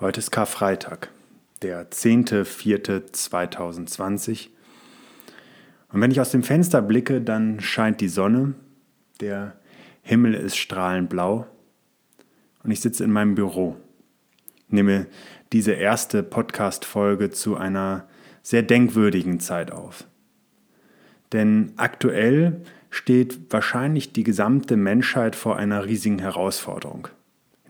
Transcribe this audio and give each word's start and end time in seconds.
Heute 0.00 0.20
ist 0.20 0.30
Karfreitag, 0.30 1.10
der 1.60 1.90
10.04.2020. 1.90 4.48
Und 5.92 6.00
wenn 6.00 6.10
ich 6.10 6.22
aus 6.22 6.30
dem 6.30 6.42
Fenster 6.42 6.80
blicke, 6.80 7.20
dann 7.20 7.60
scheint 7.60 8.00
die 8.00 8.08
Sonne, 8.08 8.54
der 9.20 9.56
Himmel 10.00 10.32
ist 10.32 10.56
strahlend 10.56 11.10
blau 11.10 11.46
und 12.64 12.70
ich 12.70 12.80
sitze 12.80 13.04
in 13.04 13.10
meinem 13.10 13.34
Büro. 13.34 13.76
Nehme 14.68 15.06
diese 15.52 15.72
erste 15.72 16.22
Podcast-Folge 16.22 17.28
zu 17.28 17.58
einer 17.58 18.08
sehr 18.42 18.62
denkwürdigen 18.62 19.38
Zeit 19.38 19.70
auf. 19.70 20.06
Denn 21.34 21.74
aktuell 21.76 22.62
steht 22.88 23.52
wahrscheinlich 23.52 24.14
die 24.14 24.24
gesamte 24.24 24.78
Menschheit 24.78 25.36
vor 25.36 25.58
einer 25.58 25.84
riesigen 25.84 26.20
Herausforderung. 26.20 27.08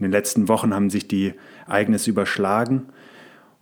In 0.00 0.04
den 0.04 0.12
letzten 0.12 0.48
Wochen 0.48 0.74
haben 0.74 0.88
sich 0.88 1.08
die 1.08 1.34
Ereignisse 1.66 2.08
überschlagen. 2.08 2.86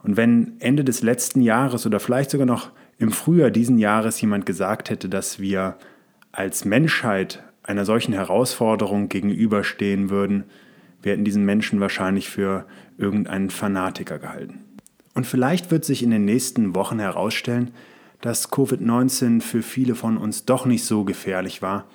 Und 0.05 0.17
wenn 0.17 0.55
Ende 0.61 0.85
des 0.85 1.03
letzten 1.03 1.41
Jahres 1.43 1.85
oder 1.85 1.99
vielleicht 1.99 2.31
sogar 2.31 2.47
noch 2.47 2.71
im 2.97 3.11
Frühjahr 3.11 3.51
diesen 3.51 3.77
Jahres 3.77 4.21
jemand 4.21 4.47
gesagt 4.47 4.89
hätte, 4.89 5.09
dass 5.09 5.41
wir 5.41 5.77
als 6.31 6.65
Menschheit 6.65 7.43
einer 7.65 7.85
solchen 7.85 8.15
Herausforderung 8.15 9.09
gegenüberstehen 9.09 10.11
würden, 10.11 10.45
wir 11.03 11.13
hätten 11.13 11.25
diesen 11.25 11.45
Menschen 11.45 11.81
wahrscheinlich 11.81 12.29
für 12.29 12.67
irgendeinen 12.99 13.51
Fanatiker 13.51 14.21
gehalten. 14.21 14.61
Und 15.15 15.27
vielleicht 15.27 15.73
wird 15.73 15.85
sich 15.85 16.05
in 16.05 16.11
den 16.11 16.25
nächsten 16.25 16.77
Wochen 16.77 17.01
herausstellen, 17.01 17.73
dass 18.21 18.53
Covid-19 18.53 19.41
für 19.41 19.63
viele 19.63 19.97
von 19.97 20.17
uns 20.17 20.45
doch 20.45 20.67
nicht 20.67 20.85
so 20.85 21.03
gefährlich 21.03 21.63
war, 21.63 21.87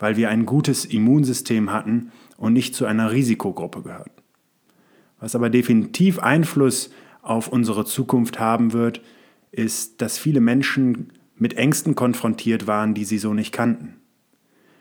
weil 0.00 0.16
wir 0.16 0.30
ein 0.30 0.46
gutes 0.46 0.84
Immunsystem 0.84 1.72
hatten 1.72 2.10
und 2.36 2.52
nicht 2.52 2.74
zu 2.74 2.86
einer 2.86 3.12
Risikogruppe 3.12 3.82
gehörten. 3.82 4.10
Was 5.20 5.36
aber 5.36 5.50
definitiv 5.50 6.18
Einfluss 6.18 6.90
auf 7.22 7.48
unsere 7.48 7.84
Zukunft 7.84 8.40
haben 8.40 8.72
wird, 8.72 9.02
ist, 9.52 10.00
dass 10.00 10.18
viele 10.18 10.40
Menschen 10.40 11.12
mit 11.36 11.54
Ängsten 11.54 11.94
konfrontiert 11.94 12.66
waren, 12.66 12.94
die 12.94 13.04
sie 13.04 13.18
so 13.18 13.34
nicht 13.34 13.52
kannten. 13.52 13.96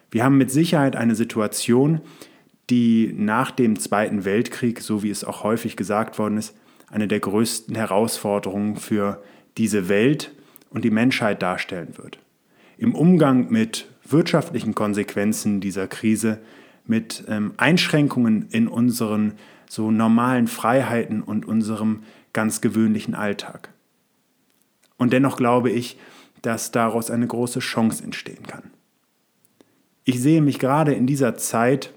Wir 0.09 0.23
haben 0.23 0.37
mit 0.37 0.49
Sicherheit 0.49 0.95
eine 0.95 1.15
Situation, 1.15 2.01
die 2.69 3.13
nach 3.15 3.51
dem 3.51 3.77
Zweiten 3.77 4.25
Weltkrieg, 4.25 4.81
so 4.81 5.03
wie 5.03 5.09
es 5.09 5.23
auch 5.23 5.43
häufig 5.43 5.75
gesagt 5.75 6.17
worden 6.17 6.37
ist, 6.37 6.55
eine 6.87 7.07
der 7.07 7.19
größten 7.19 7.75
Herausforderungen 7.75 8.77
für 8.77 9.21
diese 9.57 9.89
Welt 9.89 10.31
und 10.69 10.85
die 10.85 10.91
Menschheit 10.91 11.41
darstellen 11.41 11.97
wird. 11.97 12.19
Im 12.77 12.95
Umgang 12.95 13.51
mit 13.51 13.87
wirtschaftlichen 14.11 14.75
Konsequenzen 14.75 15.61
dieser 15.61 15.87
Krise 15.87 16.39
mit 16.85 17.23
ähm, 17.27 17.53
Einschränkungen 17.57 18.47
in 18.49 18.67
unseren 18.67 19.33
so 19.69 19.91
normalen 19.91 20.47
Freiheiten 20.47 21.21
und 21.21 21.45
unserem 21.45 22.03
ganz 22.33 22.61
gewöhnlichen 22.61 23.13
Alltag. 23.13 23.69
Und 24.97 25.13
dennoch 25.13 25.37
glaube 25.37 25.69
ich, 25.69 25.97
dass 26.41 26.71
daraus 26.71 27.11
eine 27.11 27.27
große 27.27 27.59
Chance 27.59 28.03
entstehen 28.03 28.43
kann. 28.47 28.71
Ich 30.03 30.19
sehe 30.21 30.41
mich 30.41 30.59
gerade 30.59 30.93
in 30.93 31.05
dieser 31.05 31.35
Zeit 31.37 31.93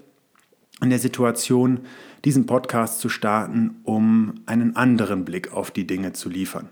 in 0.83 0.91
der 0.91 0.99
Situation, 0.99 1.81
diesen 2.25 2.47
Podcast 2.47 3.01
zu 3.01 3.09
starten, 3.09 3.77
um 3.85 4.35
einen 4.47 4.77
anderen 4.77 5.25
Blick 5.25 5.53
auf 5.53 5.71
die 5.71 5.87
Dinge 5.87 6.13
zu 6.13 6.29
liefern. 6.29 6.69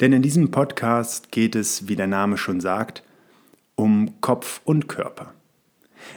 Denn 0.00 0.12
in 0.12 0.22
diesem 0.22 0.50
Podcast 0.50 1.30
geht 1.30 1.54
es, 1.54 1.88
wie 1.88 1.96
der 1.96 2.06
Name 2.06 2.36
schon 2.36 2.60
sagt, 2.60 3.04
um 3.76 4.20
Kopf 4.20 4.60
und 4.64 4.88
Körper. 4.88 5.34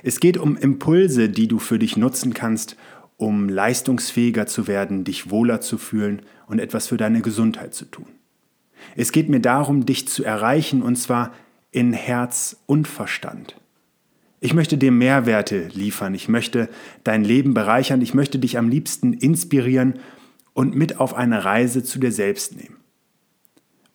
Es 0.03 0.19
geht 0.19 0.37
um 0.37 0.57
Impulse, 0.57 1.29
die 1.29 1.47
du 1.47 1.59
für 1.59 1.79
dich 1.79 1.97
nutzen 1.97 2.33
kannst, 2.33 2.75
um 3.17 3.49
leistungsfähiger 3.49 4.45
zu 4.45 4.67
werden, 4.67 5.03
dich 5.03 5.29
wohler 5.29 5.59
zu 5.61 5.77
fühlen 5.77 6.21
und 6.47 6.59
etwas 6.59 6.87
für 6.87 6.97
deine 6.97 7.21
Gesundheit 7.21 7.73
zu 7.73 7.85
tun. 7.85 8.07
Es 8.95 9.11
geht 9.11 9.29
mir 9.29 9.39
darum, 9.39 9.85
dich 9.85 10.07
zu 10.07 10.23
erreichen, 10.23 10.83
und 10.83 10.97
zwar 10.97 11.33
in 11.71 11.93
Herz 11.93 12.57
und 12.65 12.87
Verstand. 12.87 13.55
Ich 14.39 14.53
möchte 14.53 14.77
dir 14.77 14.91
Mehrwerte 14.91 15.67
liefern, 15.73 16.13
ich 16.13 16.29
möchte 16.29 16.69
dein 17.03 17.23
Leben 17.23 17.55
bereichern, 17.55 18.01
ich 18.01 18.13
möchte 18.13 18.37
dich 18.37 18.57
am 18.57 18.69
liebsten 18.69 19.13
inspirieren 19.13 19.99
und 20.53 20.75
mit 20.75 20.99
auf 20.99 21.15
eine 21.15 21.43
Reise 21.43 21.83
zu 21.83 21.99
dir 21.99 22.11
selbst 22.11 22.55
nehmen. 22.55 22.77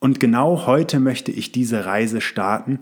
Und 0.01 0.19
genau 0.19 0.67
heute 0.67 0.99
möchte 0.99 1.31
ich 1.31 1.53
diese 1.53 1.87
Reise 1.87 2.21
starten 2.21 2.81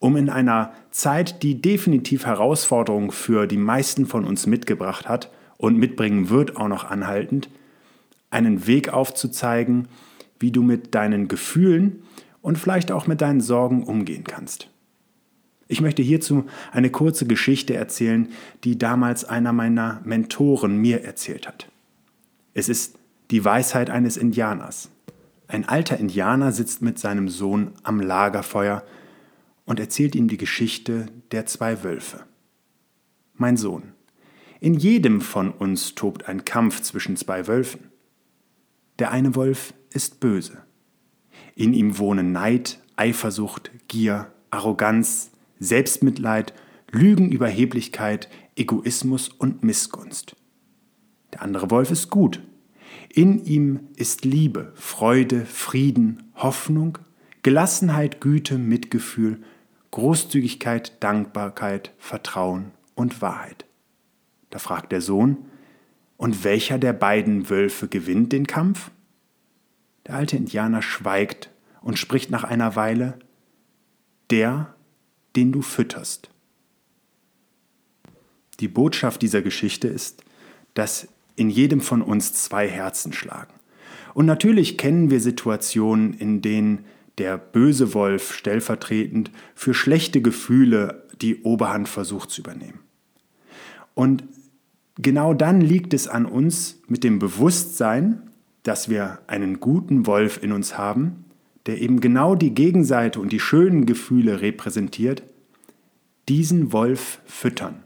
um 0.00 0.16
in 0.16 0.28
einer 0.28 0.72
Zeit, 0.90 1.44
die 1.44 1.62
definitiv 1.62 2.26
Herausforderungen 2.26 3.12
für 3.12 3.46
die 3.46 3.58
meisten 3.58 4.06
von 4.06 4.24
uns 4.24 4.46
mitgebracht 4.46 5.08
hat 5.08 5.30
und 5.56 5.76
mitbringen 5.76 6.30
wird 6.30 6.56
auch 6.56 6.68
noch 6.68 6.90
anhaltend, 6.90 7.48
einen 8.30 8.66
Weg 8.66 8.92
aufzuzeigen, 8.92 9.86
wie 10.40 10.50
du 10.50 10.62
mit 10.62 10.94
deinen 10.94 11.28
Gefühlen 11.28 12.02
und 12.40 12.58
vielleicht 12.58 12.90
auch 12.90 13.06
mit 13.06 13.20
deinen 13.20 13.42
Sorgen 13.42 13.84
umgehen 13.84 14.24
kannst. 14.24 14.68
Ich 15.68 15.82
möchte 15.82 16.02
hierzu 16.02 16.46
eine 16.72 16.90
kurze 16.90 17.26
Geschichte 17.26 17.74
erzählen, 17.74 18.28
die 18.64 18.78
damals 18.78 19.24
einer 19.24 19.52
meiner 19.52 20.00
Mentoren 20.04 20.78
mir 20.78 21.04
erzählt 21.04 21.46
hat. 21.46 21.68
Es 22.54 22.68
ist 22.68 22.98
die 23.30 23.44
Weisheit 23.44 23.90
eines 23.90 24.16
Indianers. 24.16 24.90
Ein 25.46 25.68
alter 25.68 25.98
Indianer 25.98 26.52
sitzt 26.52 26.80
mit 26.80 26.98
seinem 26.98 27.28
Sohn 27.28 27.72
am 27.82 28.00
Lagerfeuer 28.00 28.82
und 29.70 29.78
erzählt 29.78 30.16
ihm 30.16 30.26
die 30.26 30.36
Geschichte 30.36 31.06
der 31.30 31.46
zwei 31.46 31.84
Wölfe. 31.84 32.24
Mein 33.34 33.56
Sohn, 33.56 33.92
in 34.58 34.74
jedem 34.74 35.20
von 35.20 35.52
uns 35.52 35.94
tobt 35.94 36.26
ein 36.26 36.44
Kampf 36.44 36.80
zwischen 36.80 37.16
zwei 37.16 37.46
Wölfen. 37.46 37.82
Der 38.98 39.12
eine 39.12 39.36
Wolf 39.36 39.72
ist 39.90 40.18
böse. 40.18 40.64
In 41.54 41.72
ihm 41.72 41.98
wohnen 41.98 42.32
Neid, 42.32 42.80
Eifersucht, 42.96 43.70
Gier, 43.86 44.32
Arroganz, 44.50 45.30
Selbstmitleid, 45.60 46.52
Lügenüberheblichkeit, 46.90 48.28
Egoismus 48.56 49.28
und 49.28 49.62
Missgunst. 49.62 50.34
Der 51.32 51.42
andere 51.42 51.70
Wolf 51.70 51.92
ist 51.92 52.10
gut. 52.10 52.42
In 53.08 53.44
ihm 53.44 53.78
ist 53.94 54.24
Liebe, 54.24 54.72
Freude, 54.74 55.46
Frieden, 55.46 56.24
Hoffnung, 56.34 56.98
Gelassenheit, 57.44 58.20
Güte, 58.20 58.58
Mitgefühl, 58.58 59.40
Großzügigkeit, 59.90 61.02
Dankbarkeit, 61.02 61.92
Vertrauen 61.98 62.72
und 62.94 63.20
Wahrheit. 63.22 63.64
Da 64.50 64.58
fragt 64.58 64.92
der 64.92 65.00
Sohn, 65.00 65.38
und 66.16 66.44
welcher 66.44 66.78
der 66.78 66.92
beiden 66.92 67.48
Wölfe 67.48 67.88
gewinnt 67.88 68.32
den 68.32 68.46
Kampf? 68.46 68.90
Der 70.06 70.16
alte 70.16 70.36
Indianer 70.36 70.82
schweigt 70.82 71.50
und 71.80 71.98
spricht 71.98 72.30
nach 72.30 72.44
einer 72.44 72.76
Weile, 72.76 73.18
der, 74.28 74.74
den 75.34 75.50
du 75.50 75.62
fütterst. 75.62 76.30
Die 78.60 78.68
Botschaft 78.68 79.22
dieser 79.22 79.40
Geschichte 79.40 79.88
ist, 79.88 80.22
dass 80.74 81.08
in 81.36 81.48
jedem 81.48 81.80
von 81.80 82.02
uns 82.02 82.34
zwei 82.34 82.68
Herzen 82.68 83.12
schlagen. 83.12 83.54
Und 84.12 84.26
natürlich 84.26 84.76
kennen 84.76 85.10
wir 85.10 85.20
Situationen, 85.20 86.12
in 86.12 86.42
denen 86.42 86.84
der 87.20 87.36
böse 87.36 87.92
Wolf 87.92 88.32
stellvertretend 88.32 89.30
für 89.54 89.74
schlechte 89.74 90.22
Gefühle 90.22 91.06
die 91.20 91.42
Oberhand 91.42 91.86
versucht 91.86 92.30
zu 92.30 92.40
übernehmen. 92.40 92.80
Und 93.94 94.24
genau 94.96 95.34
dann 95.34 95.60
liegt 95.60 95.92
es 95.92 96.08
an 96.08 96.24
uns 96.24 96.80
mit 96.88 97.04
dem 97.04 97.18
Bewusstsein, 97.18 98.30
dass 98.62 98.88
wir 98.88 99.18
einen 99.26 99.60
guten 99.60 100.06
Wolf 100.06 100.42
in 100.42 100.52
uns 100.52 100.78
haben, 100.78 101.26
der 101.66 101.82
eben 101.82 102.00
genau 102.00 102.34
die 102.34 102.54
Gegenseite 102.54 103.20
und 103.20 103.32
die 103.32 103.40
schönen 103.40 103.84
Gefühle 103.84 104.40
repräsentiert, 104.40 105.22
diesen 106.26 106.72
Wolf 106.72 107.20
füttern, 107.26 107.82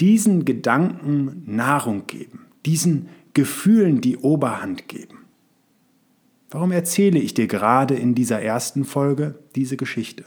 diesen 0.00 0.46
Gedanken 0.46 1.42
Nahrung 1.44 2.06
geben, 2.06 2.46
diesen 2.64 3.10
Gefühlen 3.34 4.00
die 4.00 4.16
Oberhand 4.16 4.88
geben. 4.88 5.17
Warum 6.50 6.72
erzähle 6.72 7.18
ich 7.18 7.34
dir 7.34 7.46
gerade 7.46 7.94
in 7.94 8.14
dieser 8.14 8.40
ersten 8.40 8.84
Folge 8.84 9.38
diese 9.54 9.76
Geschichte? 9.76 10.24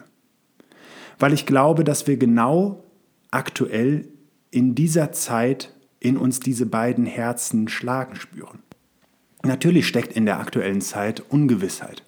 Weil 1.17 1.33
ich 1.33 1.45
glaube, 1.45 1.83
dass 1.83 2.05
wir 2.05 2.17
genau 2.17 2.83
aktuell 3.31 4.07
in 4.51 4.75
dieser 4.75 5.11
Zeit 5.11 5.73
in 5.99 6.17
uns 6.17 6.39
diese 6.39 6.65
beiden 6.65 7.05
Herzen 7.05 7.67
schlagen 7.67 8.15
spüren. 8.15 8.59
Natürlich 9.43 9.87
steckt 9.87 10.13
in 10.13 10.25
der 10.25 10.39
aktuellen 10.39 10.81
Zeit 10.81 11.23
Ungewissheit. 11.29 12.03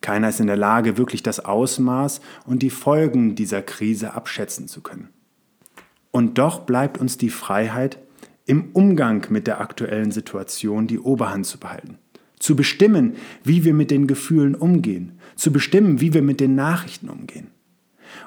Keiner 0.00 0.28
ist 0.28 0.40
in 0.40 0.48
der 0.48 0.56
Lage, 0.56 0.96
wirklich 0.96 1.22
das 1.22 1.40
Ausmaß 1.44 2.20
und 2.44 2.62
die 2.62 2.70
Folgen 2.70 3.34
dieser 3.34 3.62
Krise 3.62 4.14
abschätzen 4.14 4.68
zu 4.68 4.80
können. 4.80 5.08
Und 6.10 6.38
doch 6.38 6.60
bleibt 6.60 6.98
uns 6.98 7.16
die 7.18 7.30
Freiheit, 7.30 7.98
im 8.44 8.70
Umgang 8.72 9.26
mit 9.30 9.46
der 9.46 9.60
aktuellen 9.60 10.10
Situation 10.10 10.88
die 10.88 10.98
Oberhand 10.98 11.46
zu 11.46 11.58
behalten. 11.58 11.98
Zu 12.42 12.56
bestimmen, 12.56 13.14
wie 13.44 13.62
wir 13.62 13.72
mit 13.72 13.92
den 13.92 14.08
Gefühlen 14.08 14.56
umgehen. 14.56 15.12
Zu 15.36 15.52
bestimmen, 15.52 16.00
wie 16.00 16.12
wir 16.12 16.22
mit 16.22 16.40
den 16.40 16.56
Nachrichten 16.56 17.08
umgehen. 17.08 17.46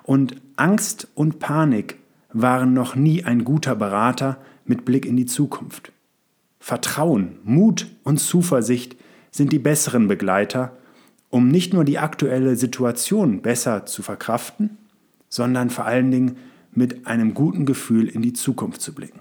Und 0.04 0.38
Angst 0.56 1.10
und 1.16 1.40
Panik 1.40 1.98
waren 2.32 2.74
noch 2.74 2.96
nie 2.96 3.26
ein 3.26 3.44
guter 3.44 3.76
Berater 3.76 4.38
mit 4.64 4.86
Blick 4.86 5.06
in 5.06 5.18
die 5.18 5.26
Zukunft. 5.26 5.92
Vertrauen, 6.62 7.40
Mut 7.44 7.88
und 8.06 8.22
Zuversicht 8.22 8.96
sind 9.32 9.52
die 9.52 9.60
besseren 9.60 10.08
Begleiter, 10.08 10.78
um 11.30 11.50
nicht 11.50 11.74
nur 11.74 11.84
die 11.84 12.00
aktuelle 12.00 12.56
Situation 12.56 13.42
besser 13.42 13.86
zu 13.86 14.02
verkraften, 14.02 14.78
sondern 15.28 15.70
vor 15.70 15.84
allen 15.84 16.10
Dingen 16.10 16.38
mit 16.72 17.06
einem 17.06 17.34
guten 17.34 17.66
Gefühl 17.66 18.08
in 18.08 18.22
die 18.22 18.32
Zukunft 18.32 18.80
zu 18.80 18.96
blicken. 18.96 19.20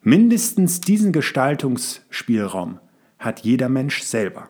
Mindestens 0.00 0.80
diesen 0.80 1.12
Gestaltungsspielraum 1.12 2.78
hat 3.18 3.40
jeder 3.40 3.68
Mensch 3.68 4.02
selber. 4.02 4.48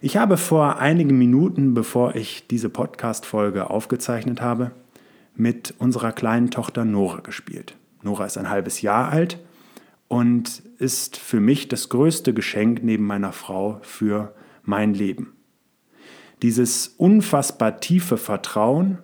Ich 0.00 0.16
habe 0.16 0.36
vor 0.36 0.78
einigen 0.78 1.16
Minuten, 1.16 1.74
bevor 1.74 2.16
ich 2.16 2.48
diese 2.48 2.68
Podcast-Folge 2.68 3.70
aufgezeichnet 3.70 4.40
habe, 4.40 4.72
mit 5.34 5.74
unserer 5.78 6.12
kleinen 6.12 6.50
Tochter 6.50 6.84
Nora 6.84 7.20
gespielt. 7.20 7.76
Nora 8.02 8.26
ist 8.26 8.36
ein 8.36 8.50
halbes 8.50 8.82
Jahr 8.82 9.10
alt 9.10 9.38
und 10.08 10.62
ist 10.78 11.16
für 11.16 11.40
mich 11.40 11.68
das 11.68 11.88
größte 11.88 12.34
Geschenk 12.34 12.82
neben 12.82 13.04
meiner 13.04 13.32
Frau 13.32 13.78
für 13.82 14.34
mein 14.64 14.92
Leben. 14.92 15.32
Dieses 16.42 16.88
unfassbar 16.88 17.78
tiefe 17.78 18.16
Vertrauen 18.16 18.98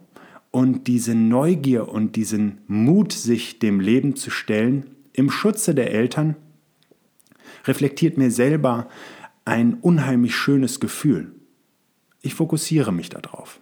und 0.51 0.89
diese 0.89 1.15
Neugier 1.15 1.89
und 1.89 2.17
diesen 2.17 2.61
Mut, 2.67 3.13
sich 3.13 3.61
dem 3.61 3.79
Leben 3.79 4.17
zu 4.17 4.31
stellen, 4.31 4.91
im 5.13 5.31
Schutze 5.31 5.75
der 5.75 5.93
Eltern, 5.93 6.35
reflektiert 7.67 8.19
mir 8.19 8.31
selber 8.31 8.89
ein 9.45 9.75
unheimlich 9.75 10.35
schönes 10.35 10.81
Gefühl. 10.81 11.33
Ich 12.21 12.35
fokussiere 12.35 12.93
mich 12.93 13.09
darauf. 13.09 13.61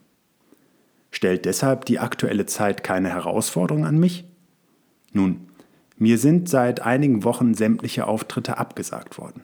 Stellt 1.10 1.44
deshalb 1.44 1.84
die 1.84 1.98
aktuelle 1.98 2.46
Zeit 2.46 2.82
keine 2.82 3.10
Herausforderung 3.10 3.86
an 3.86 3.98
mich? 3.98 4.24
Nun, 5.12 5.48
mir 5.96 6.18
sind 6.18 6.48
seit 6.48 6.80
einigen 6.80 7.24
Wochen 7.24 7.54
sämtliche 7.54 8.06
Auftritte 8.06 8.58
abgesagt 8.58 9.16
worden. 9.16 9.42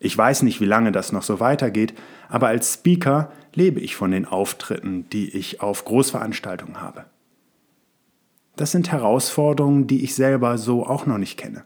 Ich 0.00 0.16
weiß 0.16 0.42
nicht, 0.42 0.60
wie 0.60 0.66
lange 0.66 0.90
das 0.90 1.12
noch 1.12 1.22
so 1.22 1.38
weitergeht, 1.38 1.94
aber 2.28 2.48
als 2.48 2.74
Speaker 2.74 3.30
lebe 3.54 3.78
ich 3.78 3.94
von 3.94 4.10
den 4.10 4.24
Auftritten, 4.24 5.08
die 5.10 5.28
ich 5.36 5.60
auf 5.60 5.84
Großveranstaltungen 5.84 6.80
habe. 6.80 7.04
Das 8.56 8.72
sind 8.72 8.90
Herausforderungen, 8.90 9.86
die 9.86 10.02
ich 10.02 10.14
selber 10.14 10.58
so 10.58 10.86
auch 10.86 11.06
noch 11.06 11.18
nicht 11.18 11.38
kenne. 11.38 11.64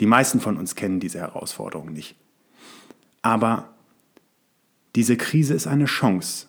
Die 0.00 0.06
meisten 0.06 0.40
von 0.40 0.56
uns 0.56 0.74
kennen 0.74 0.98
diese 0.98 1.18
Herausforderungen 1.18 1.92
nicht. 1.92 2.16
Aber 3.22 3.74
diese 4.96 5.16
Krise 5.16 5.54
ist 5.54 5.66
eine 5.66 5.84
Chance. 5.84 6.46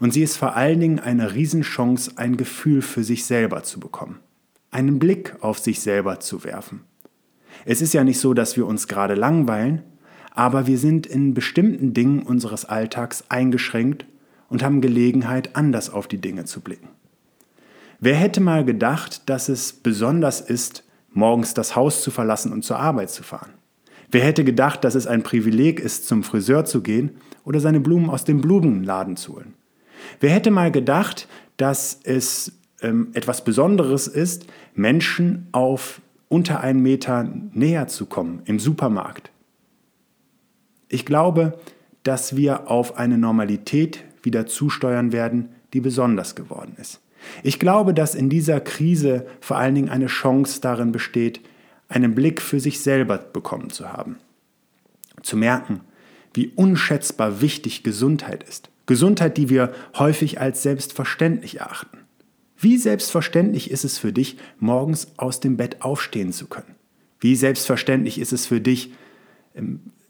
Und 0.00 0.12
sie 0.12 0.22
ist 0.22 0.36
vor 0.36 0.56
allen 0.56 0.80
Dingen 0.80 0.98
eine 0.98 1.34
Riesenchance, 1.34 2.12
ein 2.16 2.36
Gefühl 2.36 2.82
für 2.82 3.04
sich 3.04 3.26
selber 3.26 3.62
zu 3.62 3.80
bekommen, 3.80 4.20
einen 4.70 4.98
Blick 4.98 5.36
auf 5.40 5.58
sich 5.58 5.80
selber 5.80 6.20
zu 6.20 6.42
werfen. 6.44 6.80
Es 7.64 7.82
ist 7.82 7.92
ja 7.92 8.02
nicht 8.02 8.18
so, 8.18 8.34
dass 8.34 8.56
wir 8.56 8.66
uns 8.66 8.88
gerade 8.88 9.14
langweilen, 9.14 9.82
aber 10.30 10.66
wir 10.66 10.78
sind 10.78 11.06
in 11.06 11.34
bestimmten 11.34 11.92
Dingen 11.94 12.22
unseres 12.22 12.64
Alltags 12.64 13.24
eingeschränkt 13.28 14.06
und 14.48 14.62
haben 14.62 14.80
Gelegenheit, 14.80 15.54
anders 15.54 15.90
auf 15.90 16.08
die 16.08 16.20
Dinge 16.20 16.44
zu 16.44 16.60
blicken. 16.60 16.88
Wer 18.00 18.16
hätte 18.16 18.40
mal 18.40 18.64
gedacht, 18.64 19.28
dass 19.28 19.48
es 19.48 19.72
besonders 19.72 20.40
ist, 20.40 20.84
morgens 21.14 21.54
das 21.54 21.74
Haus 21.74 22.02
zu 22.02 22.10
verlassen 22.10 22.52
und 22.52 22.62
zur 22.62 22.78
Arbeit 22.78 23.10
zu 23.10 23.22
fahren? 23.22 23.54
Wer 24.10 24.22
hätte 24.22 24.44
gedacht, 24.44 24.84
dass 24.84 24.94
es 24.94 25.06
ein 25.06 25.22
Privileg 25.22 25.80
ist, 25.80 26.06
zum 26.06 26.22
Friseur 26.22 26.64
zu 26.64 26.82
gehen 26.82 27.16
oder 27.44 27.60
seine 27.60 27.80
Blumen 27.80 28.10
aus 28.10 28.24
dem 28.24 28.40
Blumenladen 28.40 29.16
zu 29.16 29.34
holen? 29.34 29.54
Wer 30.20 30.30
hätte 30.30 30.50
mal 30.50 30.70
gedacht, 30.70 31.26
dass 31.56 32.00
es 32.04 32.52
ähm, 32.82 33.08
etwas 33.14 33.44
Besonderes 33.44 34.06
ist, 34.06 34.46
Menschen 34.74 35.48
auf 35.52 36.00
unter 36.28 36.60
einen 36.60 36.80
Meter 36.80 37.28
näher 37.52 37.86
zu 37.88 38.06
kommen 38.06 38.42
im 38.44 38.58
Supermarkt? 38.58 39.30
Ich 40.88 41.06
glaube, 41.06 41.58
dass 42.02 42.36
wir 42.36 42.70
auf 42.70 42.98
eine 42.98 43.18
Normalität 43.18 44.04
wieder 44.22 44.46
zusteuern 44.46 45.12
werden, 45.12 45.48
die 45.72 45.80
besonders 45.80 46.34
geworden 46.34 46.76
ist. 46.80 47.00
Ich 47.42 47.58
glaube, 47.58 47.94
dass 47.94 48.14
in 48.14 48.28
dieser 48.28 48.60
Krise 48.60 49.26
vor 49.40 49.56
allen 49.56 49.74
Dingen 49.74 49.88
eine 49.88 50.06
Chance 50.06 50.60
darin 50.60 50.92
besteht, 50.92 51.40
einen 51.88 52.14
Blick 52.14 52.40
für 52.40 52.60
sich 52.60 52.80
selber 52.80 53.18
bekommen 53.18 53.70
zu 53.70 53.92
haben. 53.92 54.16
Zu 55.22 55.36
merken, 55.36 55.80
wie 56.32 56.48
unschätzbar 56.48 57.40
wichtig 57.40 57.82
Gesundheit 57.82 58.42
ist. 58.42 58.70
Gesundheit, 58.86 59.36
die 59.36 59.48
wir 59.48 59.72
häufig 59.96 60.40
als 60.40 60.62
selbstverständlich 60.62 61.60
erachten. 61.60 61.98
Wie 62.56 62.76
selbstverständlich 62.78 63.70
ist 63.70 63.84
es 63.84 63.98
für 63.98 64.12
dich, 64.12 64.36
morgens 64.58 65.08
aus 65.16 65.40
dem 65.40 65.56
Bett 65.56 65.82
aufstehen 65.82 66.32
zu 66.32 66.46
können? 66.46 66.74
Wie 67.20 67.36
selbstverständlich 67.36 68.18
ist 68.18 68.32
es 68.32 68.46
für 68.46 68.60
dich, 68.60 68.92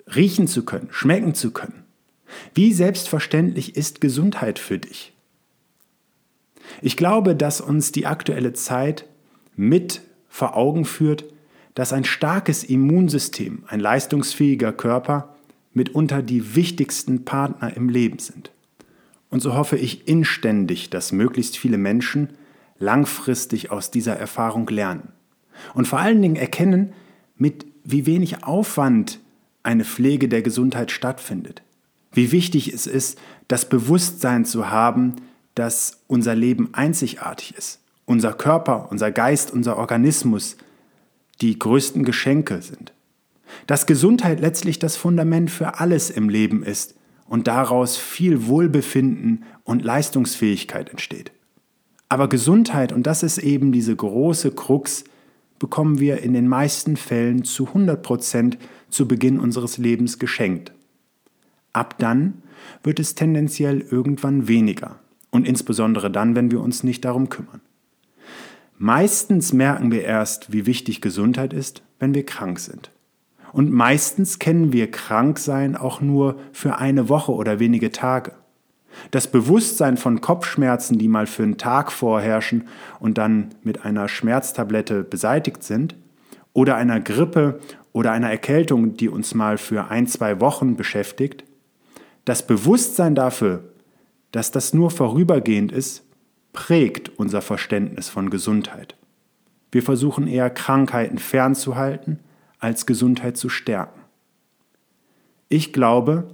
riechen 0.06 0.48
zu 0.48 0.64
können, 0.64 0.88
schmecken 0.90 1.34
zu 1.34 1.50
können. 1.52 1.84
Wie 2.54 2.72
selbstverständlich 2.72 3.76
ist 3.76 4.00
Gesundheit 4.00 4.58
für 4.58 4.78
dich? 4.78 5.13
Ich 6.84 6.98
glaube, 6.98 7.34
dass 7.34 7.62
uns 7.62 7.92
die 7.92 8.04
aktuelle 8.04 8.52
Zeit 8.52 9.06
mit 9.56 10.02
vor 10.28 10.54
Augen 10.54 10.84
führt, 10.84 11.24
dass 11.74 11.94
ein 11.94 12.04
starkes 12.04 12.62
Immunsystem, 12.62 13.62
ein 13.68 13.80
leistungsfähiger 13.80 14.70
Körper 14.70 15.34
mitunter 15.72 16.20
die 16.20 16.54
wichtigsten 16.54 17.24
Partner 17.24 17.74
im 17.74 17.88
Leben 17.88 18.18
sind. 18.18 18.50
Und 19.30 19.40
so 19.40 19.54
hoffe 19.54 19.78
ich 19.78 20.06
inständig, 20.08 20.90
dass 20.90 21.10
möglichst 21.10 21.56
viele 21.56 21.78
Menschen 21.78 22.28
langfristig 22.78 23.70
aus 23.70 23.90
dieser 23.90 24.18
Erfahrung 24.18 24.68
lernen 24.68 25.08
und 25.72 25.88
vor 25.88 26.00
allen 26.00 26.20
Dingen 26.20 26.36
erkennen, 26.36 26.92
mit 27.38 27.64
wie 27.84 28.04
wenig 28.04 28.44
Aufwand 28.44 29.20
eine 29.62 29.86
Pflege 29.86 30.28
der 30.28 30.42
Gesundheit 30.42 30.90
stattfindet. 30.90 31.62
Wie 32.12 32.30
wichtig 32.30 32.74
es 32.74 32.86
ist, 32.86 33.18
das 33.48 33.70
Bewusstsein 33.70 34.44
zu 34.44 34.68
haben, 34.68 35.14
dass 35.54 36.02
unser 36.06 36.34
Leben 36.34 36.70
einzigartig 36.72 37.54
ist. 37.56 37.80
Unser 38.06 38.32
Körper, 38.32 38.88
unser 38.90 39.10
Geist, 39.10 39.52
unser 39.52 39.76
Organismus 39.78 40.56
die 41.40 41.58
größten 41.58 42.04
Geschenke 42.04 42.60
sind. 42.62 42.92
Dass 43.66 43.86
Gesundheit 43.86 44.40
letztlich 44.40 44.78
das 44.78 44.96
Fundament 44.96 45.50
für 45.50 45.78
alles 45.78 46.10
im 46.10 46.28
Leben 46.28 46.62
ist 46.62 46.94
und 47.28 47.46
daraus 47.46 47.96
viel 47.96 48.46
Wohlbefinden 48.46 49.44
und 49.64 49.84
Leistungsfähigkeit 49.84 50.90
entsteht. 50.90 51.32
Aber 52.08 52.28
Gesundheit, 52.28 52.92
und 52.92 53.06
das 53.06 53.22
ist 53.22 53.38
eben 53.38 53.72
diese 53.72 53.94
große 53.96 54.52
Krux, 54.52 55.04
bekommen 55.58 55.98
wir 55.98 56.22
in 56.22 56.34
den 56.34 56.48
meisten 56.48 56.96
Fällen 56.96 57.44
zu 57.44 57.68
100 57.68 58.02
Prozent 58.02 58.58
zu 58.90 59.08
Beginn 59.08 59.40
unseres 59.40 59.78
Lebens 59.78 60.18
geschenkt. 60.18 60.72
Ab 61.72 61.96
dann 61.98 62.42
wird 62.82 63.00
es 63.00 63.14
tendenziell 63.14 63.80
irgendwann 63.80 64.46
weniger 64.46 65.00
und 65.34 65.48
insbesondere 65.48 66.12
dann, 66.12 66.36
wenn 66.36 66.52
wir 66.52 66.60
uns 66.60 66.84
nicht 66.84 67.04
darum 67.04 67.28
kümmern. 67.28 67.60
Meistens 68.78 69.52
merken 69.52 69.90
wir 69.90 70.04
erst, 70.04 70.52
wie 70.52 70.64
wichtig 70.64 71.00
Gesundheit 71.00 71.52
ist, 71.52 71.82
wenn 71.98 72.14
wir 72.14 72.24
krank 72.24 72.60
sind. 72.60 72.92
Und 73.52 73.72
meistens 73.72 74.38
kennen 74.38 74.72
wir 74.72 74.90
Kranksein 74.90 75.76
auch 75.76 76.00
nur 76.00 76.36
für 76.52 76.78
eine 76.78 77.08
Woche 77.08 77.32
oder 77.32 77.58
wenige 77.58 77.90
Tage. 77.90 78.32
Das 79.10 79.26
Bewusstsein 79.26 79.96
von 79.96 80.20
Kopfschmerzen, 80.20 80.98
die 80.98 81.08
mal 81.08 81.26
für 81.26 81.42
einen 81.42 81.58
Tag 81.58 81.90
vorherrschen 81.90 82.68
und 83.00 83.18
dann 83.18 83.56
mit 83.64 83.84
einer 83.84 84.06
Schmerztablette 84.06 85.02
beseitigt 85.02 85.64
sind, 85.64 85.96
oder 86.52 86.76
einer 86.76 87.00
Grippe 87.00 87.58
oder 87.92 88.12
einer 88.12 88.30
Erkältung, 88.30 88.96
die 88.96 89.08
uns 89.08 89.34
mal 89.34 89.58
für 89.58 89.90
ein, 89.90 90.06
zwei 90.06 90.40
Wochen 90.40 90.76
beschäftigt, 90.76 91.44
das 92.24 92.46
Bewusstsein 92.46 93.16
dafür, 93.16 93.73
dass 94.34 94.50
das 94.50 94.74
nur 94.74 94.90
vorübergehend 94.90 95.70
ist, 95.70 96.02
prägt 96.52 97.20
unser 97.20 97.40
Verständnis 97.40 98.08
von 98.08 98.30
Gesundheit. 98.30 98.96
Wir 99.70 99.80
versuchen 99.80 100.26
eher 100.26 100.50
Krankheiten 100.50 101.18
fernzuhalten, 101.18 102.18
als 102.58 102.84
Gesundheit 102.84 103.36
zu 103.36 103.48
stärken. 103.48 104.00
Ich 105.48 105.72
glaube, 105.72 106.26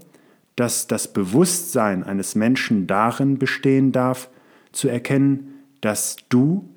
dass 0.56 0.86
das 0.86 1.12
Bewusstsein 1.12 2.02
eines 2.02 2.34
Menschen 2.34 2.86
darin 2.86 3.38
bestehen 3.38 3.92
darf, 3.92 4.30
zu 4.72 4.88
erkennen, 4.88 5.62
dass 5.82 6.16
du 6.30 6.70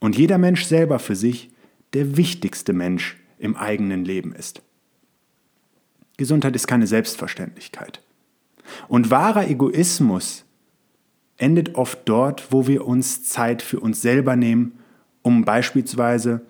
und 0.00 0.16
jeder 0.16 0.38
Mensch 0.38 0.64
selber 0.64 0.98
für 0.98 1.16
sich 1.16 1.50
der 1.92 2.16
wichtigste 2.16 2.72
Mensch 2.72 3.18
im 3.38 3.56
eigenen 3.56 4.06
Leben 4.06 4.34
ist. 4.34 4.62
Gesundheit 6.16 6.56
ist 6.56 6.66
keine 6.66 6.86
Selbstverständlichkeit. 6.86 8.00
Und 8.88 9.10
wahrer 9.10 9.46
Egoismus 9.48 10.45
endet 11.38 11.74
oft 11.74 12.00
dort, 12.06 12.50
wo 12.50 12.66
wir 12.66 12.86
uns 12.86 13.24
Zeit 13.24 13.62
für 13.62 13.80
uns 13.80 14.00
selber 14.00 14.36
nehmen, 14.36 14.78
um 15.22 15.44
beispielsweise 15.44 16.40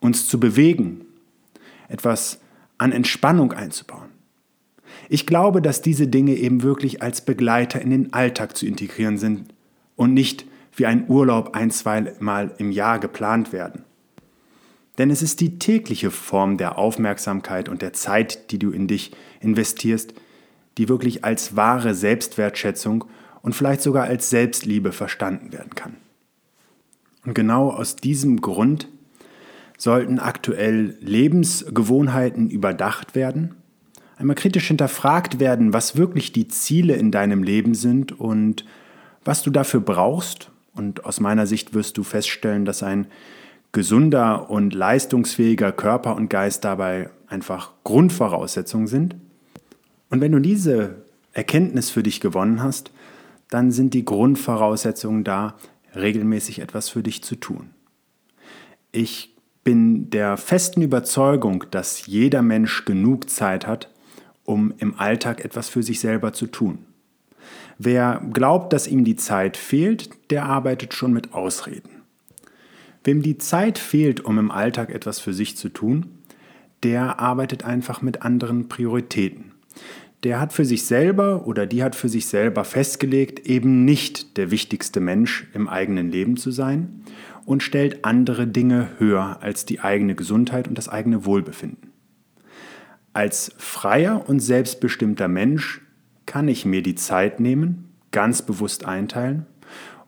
uns 0.00 0.26
zu 0.26 0.40
bewegen, 0.40 1.02
etwas 1.88 2.40
an 2.78 2.92
Entspannung 2.92 3.52
einzubauen. 3.52 4.08
Ich 5.08 5.26
glaube, 5.26 5.60
dass 5.60 5.82
diese 5.82 6.06
Dinge 6.06 6.34
eben 6.34 6.62
wirklich 6.62 7.02
als 7.02 7.20
Begleiter 7.20 7.80
in 7.80 7.90
den 7.90 8.12
Alltag 8.12 8.56
zu 8.56 8.66
integrieren 8.66 9.18
sind 9.18 9.52
und 9.96 10.14
nicht 10.14 10.46
wie 10.76 10.86
ein 10.86 11.08
Urlaub 11.08 11.54
ein, 11.54 11.70
zweimal 11.70 12.54
im 12.58 12.70
Jahr 12.70 12.98
geplant 12.98 13.52
werden. 13.52 13.84
Denn 14.98 15.10
es 15.10 15.22
ist 15.22 15.40
die 15.40 15.58
tägliche 15.58 16.10
Form 16.10 16.56
der 16.56 16.78
Aufmerksamkeit 16.78 17.68
und 17.68 17.82
der 17.82 17.92
Zeit, 17.92 18.50
die 18.50 18.58
du 18.58 18.70
in 18.70 18.86
dich 18.86 19.12
investierst, 19.40 20.14
die 20.78 20.88
wirklich 20.88 21.24
als 21.24 21.56
wahre 21.56 21.94
Selbstwertschätzung 21.94 23.04
und 23.42 23.54
vielleicht 23.54 23.82
sogar 23.82 24.04
als 24.04 24.30
Selbstliebe 24.30 24.92
verstanden 24.92 25.52
werden 25.52 25.74
kann. 25.74 25.96
Und 27.24 27.34
genau 27.34 27.70
aus 27.70 27.96
diesem 27.96 28.40
Grund 28.40 28.88
sollten 29.76 30.18
aktuell 30.18 30.96
Lebensgewohnheiten 31.00 32.50
überdacht 32.50 33.14
werden, 33.14 33.54
einmal 34.16 34.36
kritisch 34.36 34.68
hinterfragt 34.68 35.40
werden, 35.40 35.72
was 35.72 35.96
wirklich 35.96 36.32
die 36.32 36.48
Ziele 36.48 36.94
in 36.94 37.10
deinem 37.10 37.42
Leben 37.42 37.74
sind 37.74 38.18
und 38.18 38.64
was 39.24 39.42
du 39.42 39.50
dafür 39.50 39.80
brauchst. 39.80 40.50
Und 40.74 41.04
aus 41.04 41.20
meiner 41.20 41.46
Sicht 41.46 41.74
wirst 41.74 41.96
du 41.98 42.02
feststellen, 42.02 42.64
dass 42.64 42.82
ein 42.82 43.06
gesunder 43.72 44.50
und 44.50 44.74
leistungsfähiger 44.74 45.72
Körper 45.72 46.16
und 46.16 46.28
Geist 46.28 46.64
dabei 46.64 47.10
einfach 47.28 47.72
Grundvoraussetzungen 47.84 48.86
sind. 48.86 49.16
Und 50.10 50.20
wenn 50.20 50.32
du 50.32 50.40
diese 50.40 50.96
Erkenntnis 51.32 51.90
für 51.90 52.02
dich 52.02 52.20
gewonnen 52.20 52.62
hast, 52.62 52.90
dann 53.50 53.70
sind 53.72 53.94
die 53.94 54.04
Grundvoraussetzungen 54.04 55.24
da, 55.24 55.56
regelmäßig 55.94 56.60
etwas 56.60 56.88
für 56.88 57.02
dich 57.02 57.22
zu 57.22 57.36
tun. 57.36 57.70
Ich 58.92 59.34
bin 59.64 60.10
der 60.10 60.36
festen 60.36 60.82
Überzeugung, 60.82 61.64
dass 61.70 62.06
jeder 62.06 62.42
Mensch 62.42 62.84
genug 62.84 63.28
Zeit 63.28 63.66
hat, 63.66 63.90
um 64.44 64.72
im 64.78 64.98
Alltag 64.98 65.44
etwas 65.44 65.68
für 65.68 65.82
sich 65.82 66.00
selber 66.00 66.32
zu 66.32 66.46
tun. 66.46 66.78
Wer 67.78 68.22
glaubt, 68.32 68.72
dass 68.72 68.86
ihm 68.86 69.04
die 69.04 69.16
Zeit 69.16 69.56
fehlt, 69.56 70.10
der 70.30 70.44
arbeitet 70.44 70.94
schon 70.94 71.12
mit 71.12 71.34
Ausreden. 71.34 72.02
Wem 73.04 73.22
die 73.22 73.38
Zeit 73.38 73.78
fehlt, 73.78 74.24
um 74.24 74.38
im 74.38 74.50
Alltag 74.50 74.90
etwas 74.90 75.18
für 75.18 75.32
sich 75.32 75.56
zu 75.56 75.70
tun, 75.70 76.06
der 76.82 77.18
arbeitet 77.20 77.64
einfach 77.64 78.02
mit 78.02 78.22
anderen 78.22 78.68
Prioritäten. 78.68 79.52
Der 80.22 80.38
hat 80.38 80.52
für 80.52 80.66
sich 80.66 80.84
selber 80.84 81.46
oder 81.46 81.66
die 81.66 81.82
hat 81.82 81.94
für 81.94 82.10
sich 82.10 82.26
selber 82.26 82.64
festgelegt, 82.64 83.46
eben 83.46 83.84
nicht 83.84 84.36
der 84.36 84.50
wichtigste 84.50 85.00
Mensch 85.00 85.46
im 85.54 85.66
eigenen 85.66 86.10
Leben 86.10 86.36
zu 86.36 86.50
sein 86.50 87.04
und 87.46 87.62
stellt 87.62 88.04
andere 88.04 88.46
Dinge 88.46 88.90
höher 88.98 89.38
als 89.40 89.64
die 89.64 89.80
eigene 89.80 90.14
Gesundheit 90.14 90.68
und 90.68 90.76
das 90.76 90.88
eigene 90.88 91.24
Wohlbefinden. 91.24 91.90
Als 93.14 93.54
freier 93.56 94.28
und 94.28 94.40
selbstbestimmter 94.40 95.26
Mensch 95.26 95.80
kann 96.26 96.48
ich 96.48 96.64
mir 96.64 96.82
die 96.82 96.94
Zeit 96.94 97.40
nehmen, 97.40 97.88
ganz 98.12 98.42
bewusst 98.42 98.84
einteilen 98.84 99.46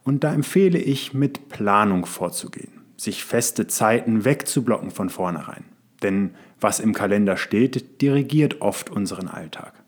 und 0.04 0.25
da 0.25 0.33
empfehle 0.35 0.78
ich, 0.78 1.14
mit 1.14 1.49
Planung 1.49 2.07
vorzugehen, 2.07 2.73
sich 2.97 3.25
feste 3.25 3.66
Zeiten 3.66 4.25
wegzublocken 4.25 4.90
von 4.90 5.09
vornherein. 5.11 5.64
Denn 6.02 6.31
was 6.61 6.81
im 6.81 6.92
Kalender 6.92 7.37
steht, 7.37 8.02
dirigiert 8.02 8.61
oft 8.61 8.90
unseren 8.90 9.28
Alltag. 9.28 9.81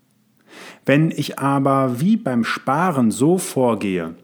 Wenn 0.84 1.10
ich 1.10 1.38
aber 1.38 2.00
wie 2.00 2.16
beim 2.16 2.44
Sparen 2.44 3.10
so 3.10 3.38
vorgehe, 3.38 4.14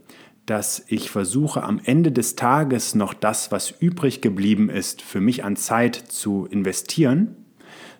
dass 0.46 0.84
ich 0.88 1.10
versuche 1.10 1.62
am 1.62 1.80
Ende 1.84 2.10
des 2.12 2.34
Tages 2.34 2.94
noch 2.94 3.14
das, 3.14 3.52
was 3.52 3.70
übrig 3.70 4.20
geblieben 4.20 4.68
ist, 4.68 5.00
für 5.00 5.20
mich 5.20 5.44
an 5.44 5.56
Zeit 5.56 5.94
zu 5.94 6.46
investieren, 6.50 7.36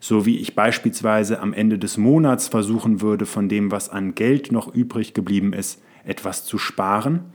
so 0.01 0.27
wie 0.27 0.39
ich 0.39 0.55
beispielsweise 0.55 1.41
am 1.41 1.53
Ende 1.53 1.79
des 1.79 1.97
Monats 1.97 2.49
versuchen 2.49 3.01
würde, 3.03 3.27
von 3.27 3.49
dem, 3.49 3.71
was 3.71 3.89
an 3.89 4.15
Geld 4.15 4.51
noch 4.51 4.75
übrig 4.75 5.15
geblieben 5.15 5.53
ist, 5.53 5.81
etwas 6.05 6.45
zu 6.45 6.59
sparen, 6.59 7.27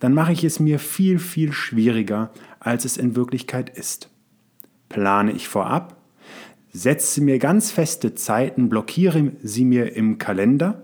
dann 0.00 0.14
mache 0.14 0.32
ich 0.32 0.42
es 0.42 0.58
mir 0.58 0.78
viel, 0.78 1.18
viel 1.18 1.52
schwieriger, 1.52 2.30
als 2.58 2.84
es 2.84 2.96
in 2.96 3.14
Wirklichkeit 3.14 3.70
ist. 3.70 4.10
Plane 4.88 5.32
ich 5.32 5.48
vorab, 5.48 5.96
setze 6.74 7.22
mir 7.22 7.38
ganz 7.38 7.70
feste 7.70 8.14
Zeiten, 8.14 8.68
blockiere 8.68 9.32
sie 9.42 9.64
mir 9.64 9.94
im 9.94 10.18
Kalender 10.18 10.82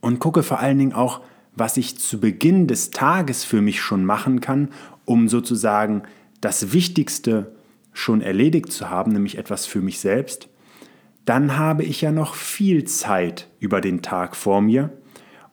und 0.00 0.20
gucke 0.20 0.44
vor 0.44 0.60
allen 0.60 0.78
Dingen 0.78 0.92
auch, 0.92 1.20
was 1.56 1.76
ich 1.76 1.98
zu 1.98 2.20
Beginn 2.20 2.68
des 2.68 2.90
Tages 2.90 3.44
für 3.44 3.60
mich 3.60 3.80
schon 3.80 4.04
machen 4.04 4.40
kann, 4.40 4.68
um 5.04 5.28
sozusagen 5.28 6.04
das 6.40 6.72
Wichtigste 6.72 7.52
schon 7.92 8.20
erledigt 8.20 8.70
zu 8.70 8.88
haben, 8.88 9.10
nämlich 9.10 9.38
etwas 9.38 9.66
für 9.66 9.80
mich 9.80 9.98
selbst, 9.98 10.48
dann 11.24 11.58
habe 11.58 11.82
ich 11.82 12.02
ja 12.02 12.12
noch 12.12 12.34
viel 12.34 12.84
Zeit 12.84 13.48
über 13.58 13.80
den 13.80 14.02
Tag 14.02 14.36
vor 14.36 14.60
mir 14.60 14.90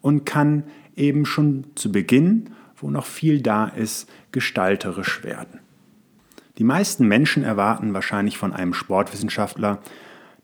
und 0.01 0.25
kann 0.25 0.65
eben 0.95 1.25
schon 1.25 1.65
zu 1.73 1.91
Beginn, 1.91 2.51
wo 2.75 2.91
noch 2.91 3.07
viel 3.07 3.41
da 3.41 3.65
ist, 3.65 4.07
gestalterisch 4.31 5.23
werden. 5.23 5.59
Die 6.57 6.63
meisten 6.63 7.07
Menschen 7.07 7.43
erwarten 7.43 7.93
wahrscheinlich 7.93 8.37
von 8.37 8.53
einem 8.53 8.73
Sportwissenschaftler, 8.73 9.81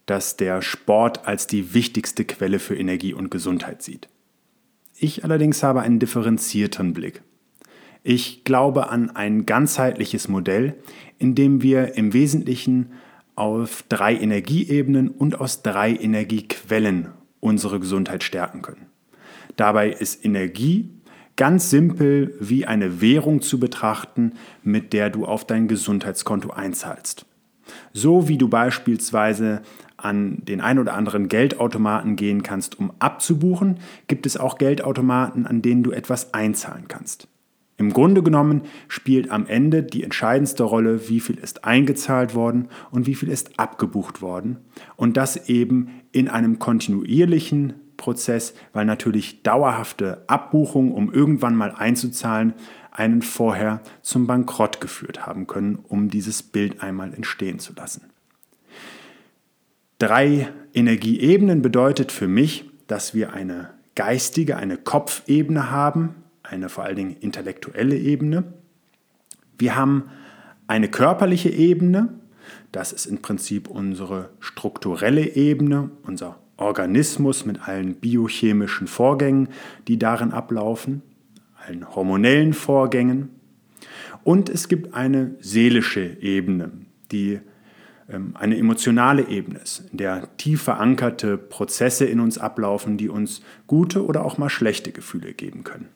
dass 0.05 0.37
der 0.37 0.61
Sport 0.61 1.27
als 1.27 1.45
die 1.45 1.73
wichtigste 1.73 2.25
Quelle 2.25 2.57
für 2.57 2.75
Energie 2.75 3.13
und 3.13 3.29
Gesundheit 3.29 3.83
sieht. 3.83 4.09
Ich 4.95 5.23
allerdings 5.23 5.61
habe 5.61 5.81
einen 5.81 5.99
differenzierten 5.99 6.93
Blick. 6.93 7.21
Ich 8.01 8.43
glaube 8.43 8.89
an 8.89 9.11
ein 9.11 9.45
ganzheitliches 9.45 10.27
Modell, 10.27 10.75
in 11.19 11.35
dem 11.35 11.61
wir 11.61 11.95
im 11.95 12.13
Wesentlichen 12.13 12.93
auf 13.35 13.83
drei 13.87 14.15
Energieebenen 14.15 15.09
und 15.09 15.39
aus 15.39 15.61
drei 15.61 15.95
Energiequellen 15.95 17.09
unsere 17.39 17.79
Gesundheit 17.79 18.23
stärken 18.23 18.61
können. 18.61 18.87
Dabei 19.55 19.91
ist 19.91 20.25
Energie 20.25 20.89
ganz 21.39 21.69
simpel 21.69 22.35
wie 22.41 22.65
eine 22.65 22.99
Währung 22.99 23.41
zu 23.41 23.61
betrachten, 23.61 24.33
mit 24.61 24.91
der 24.91 25.09
du 25.09 25.23
auf 25.23 25.47
dein 25.47 25.69
Gesundheitskonto 25.69 26.49
einzahlst. 26.49 27.25
So 27.93 28.27
wie 28.27 28.37
du 28.37 28.49
beispielsweise 28.49 29.61
an 29.95 30.43
den 30.43 30.59
ein 30.59 30.79
oder 30.79 30.95
anderen 30.95 31.29
Geldautomaten 31.29 32.17
gehen 32.17 32.43
kannst, 32.43 32.77
um 32.77 32.91
abzubuchen, 32.99 33.79
gibt 34.07 34.25
es 34.25 34.35
auch 34.35 34.57
Geldautomaten, 34.57 35.47
an 35.47 35.61
denen 35.61 35.81
du 35.81 35.91
etwas 35.91 36.33
einzahlen 36.33 36.89
kannst. 36.89 37.29
Im 37.77 37.93
Grunde 37.93 38.21
genommen 38.21 38.63
spielt 38.89 39.31
am 39.31 39.45
Ende 39.45 39.81
die 39.81 40.03
entscheidendste 40.03 40.63
Rolle, 40.63 41.07
wie 41.07 41.21
viel 41.21 41.37
ist 41.37 41.63
eingezahlt 41.63 42.35
worden 42.35 42.67
und 42.91 43.07
wie 43.07 43.15
viel 43.15 43.29
ist 43.29 43.57
abgebucht 43.57 44.21
worden. 44.21 44.57
Und 44.97 45.15
das 45.15 45.47
eben 45.47 46.01
in 46.11 46.27
einem 46.27 46.59
kontinuierlichen 46.59 47.75
Prozess, 47.99 48.55
weil 48.73 48.85
natürlich 48.85 49.43
dauerhafte 49.43 50.23
Abbuchungen, 50.25 50.91
um 50.91 51.13
irgendwann 51.13 51.55
mal 51.55 51.71
einzuzahlen, 51.71 52.55
einen 52.91 53.21
vorher 53.21 53.81
zum 54.01 54.25
Bankrott 54.25 54.81
geführt 54.81 55.27
haben 55.27 55.45
können, 55.45 55.75
um 55.75 56.09
dieses 56.09 56.41
Bild 56.41 56.81
einmal 56.81 57.13
entstehen 57.13 57.59
zu 57.59 57.73
lassen. 57.73 58.09
Drei 59.99 60.49
Energieebenen 60.73 61.61
bedeutet 61.61 62.11
für 62.11 62.27
mich, 62.27 62.69
dass 62.87 63.13
wir 63.13 63.33
eine 63.33 63.69
geistige, 63.95 64.57
eine 64.57 64.77
Kopfebene 64.77 65.69
haben, 65.69 66.15
eine 66.41 66.69
vor 66.69 66.85
allen 66.85 66.95
Dingen 66.95 67.17
intellektuelle 67.19 67.97
Ebene. 67.97 68.53
Wir 69.57 69.75
haben 69.75 70.09
eine 70.67 70.89
körperliche 70.89 71.49
Ebene, 71.49 72.19
das 72.71 72.93
ist 72.93 73.05
im 73.05 73.21
Prinzip 73.21 73.67
unsere 73.67 74.29
strukturelle 74.39 75.35
Ebene, 75.35 75.91
unser 76.03 76.39
Organismus 76.59 77.45
mit 77.45 77.67
allen 77.67 77.95
biochemischen 77.95 78.87
Vorgängen, 78.87 79.49
die 79.87 79.97
darin 79.97 80.31
ablaufen, 80.31 81.01
allen 81.65 81.95
hormonellen 81.95 82.53
Vorgängen. 82.53 83.29
Und 84.23 84.49
es 84.49 84.67
gibt 84.67 84.93
eine 84.93 85.35
seelische 85.39 86.17
Ebene, 86.21 86.71
die 87.11 87.39
ähm, 88.09 88.35
eine 88.35 88.57
emotionale 88.57 89.27
Ebene 89.27 89.59
ist, 89.59 89.85
in 89.91 89.97
der 89.97 90.35
tief 90.37 90.63
verankerte 90.63 91.37
Prozesse 91.37 92.05
in 92.05 92.19
uns 92.19 92.37
ablaufen, 92.37 92.97
die 92.97 93.09
uns 93.09 93.41
gute 93.67 94.05
oder 94.05 94.25
auch 94.25 94.37
mal 94.37 94.49
schlechte 94.49 94.91
Gefühle 94.91 95.33
geben 95.33 95.63
können. 95.63 95.87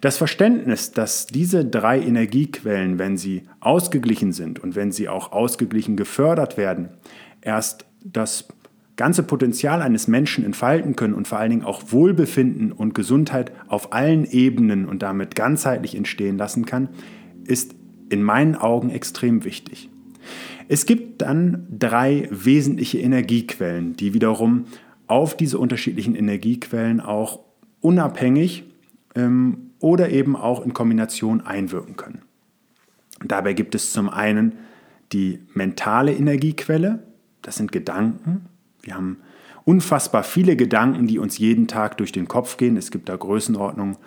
Das 0.00 0.16
Verständnis, 0.16 0.90
dass 0.90 1.26
diese 1.26 1.64
drei 1.64 2.00
Energiequellen, 2.00 2.98
wenn 2.98 3.16
sie 3.16 3.42
ausgeglichen 3.60 4.32
sind 4.32 4.58
und 4.58 4.74
wenn 4.74 4.90
sie 4.90 5.08
auch 5.08 5.32
ausgeglichen 5.32 5.96
gefördert 5.96 6.56
werden, 6.56 6.88
erst 7.42 7.84
das 8.04 8.48
ganze 8.98 9.22
Potenzial 9.22 9.80
eines 9.80 10.08
Menschen 10.08 10.44
entfalten 10.44 10.96
können 10.96 11.14
und 11.14 11.26
vor 11.26 11.38
allen 11.38 11.50
Dingen 11.50 11.64
auch 11.64 11.92
Wohlbefinden 11.92 12.72
und 12.72 12.94
Gesundheit 12.94 13.52
auf 13.68 13.94
allen 13.94 14.26
Ebenen 14.26 14.86
und 14.86 15.02
damit 15.02 15.34
ganzheitlich 15.36 15.94
entstehen 15.94 16.36
lassen 16.36 16.66
kann, 16.66 16.90
ist 17.44 17.74
in 18.10 18.22
meinen 18.22 18.56
Augen 18.56 18.90
extrem 18.90 19.44
wichtig. 19.44 19.88
Es 20.66 20.84
gibt 20.84 21.22
dann 21.22 21.66
drei 21.70 22.28
wesentliche 22.30 22.98
Energiequellen, 22.98 23.96
die 23.96 24.12
wiederum 24.14 24.64
auf 25.06 25.36
diese 25.36 25.58
unterschiedlichen 25.58 26.14
Energiequellen 26.14 27.00
auch 27.00 27.40
unabhängig 27.80 28.64
ähm, 29.14 29.70
oder 29.78 30.10
eben 30.10 30.34
auch 30.34 30.64
in 30.64 30.74
Kombination 30.74 31.40
einwirken 31.40 31.96
können. 31.96 32.22
Dabei 33.24 33.52
gibt 33.52 33.76
es 33.76 33.92
zum 33.92 34.08
einen 34.08 34.54
die 35.12 35.38
mentale 35.54 36.12
Energiequelle, 36.12 37.04
das 37.42 37.56
sind 37.56 37.70
Gedanken. 37.70 38.46
Wir 38.88 38.94
haben 38.94 39.18
unfassbar 39.66 40.22
viele 40.22 40.56
Gedanken, 40.56 41.06
die 41.06 41.18
uns 41.18 41.36
jeden 41.36 41.68
Tag 41.68 41.98
durch 41.98 42.10
den 42.10 42.26
Kopf 42.26 42.56
gehen. 42.56 42.78
Es 42.78 42.90
gibt 42.90 43.10
da 43.10 43.16
Größenordnungen, 43.16 43.98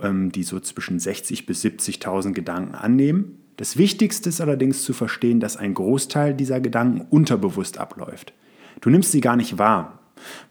ähm, 0.00 0.32
die 0.32 0.42
so 0.42 0.58
zwischen 0.58 0.98
60.000 0.98 1.44
bis 1.44 1.62
70.000 1.62 2.32
Gedanken 2.32 2.74
annehmen. 2.74 3.38
Das 3.58 3.76
Wichtigste 3.76 4.30
ist 4.30 4.40
allerdings 4.40 4.84
zu 4.84 4.94
verstehen, 4.94 5.38
dass 5.38 5.58
ein 5.58 5.74
Großteil 5.74 6.32
dieser 6.32 6.60
Gedanken 6.60 7.02
unterbewusst 7.10 7.76
abläuft. 7.76 8.32
Du 8.80 8.88
nimmst 8.88 9.12
sie 9.12 9.20
gar 9.20 9.36
nicht 9.36 9.58
wahr. 9.58 9.98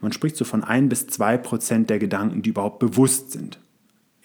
Man 0.00 0.12
spricht 0.12 0.36
so 0.36 0.44
von 0.44 0.62
ein 0.62 0.88
bis 0.88 1.08
zwei 1.08 1.36
Prozent 1.36 1.90
der 1.90 1.98
Gedanken, 1.98 2.42
die 2.42 2.50
überhaupt 2.50 2.78
bewusst 2.78 3.32
sind. 3.32 3.58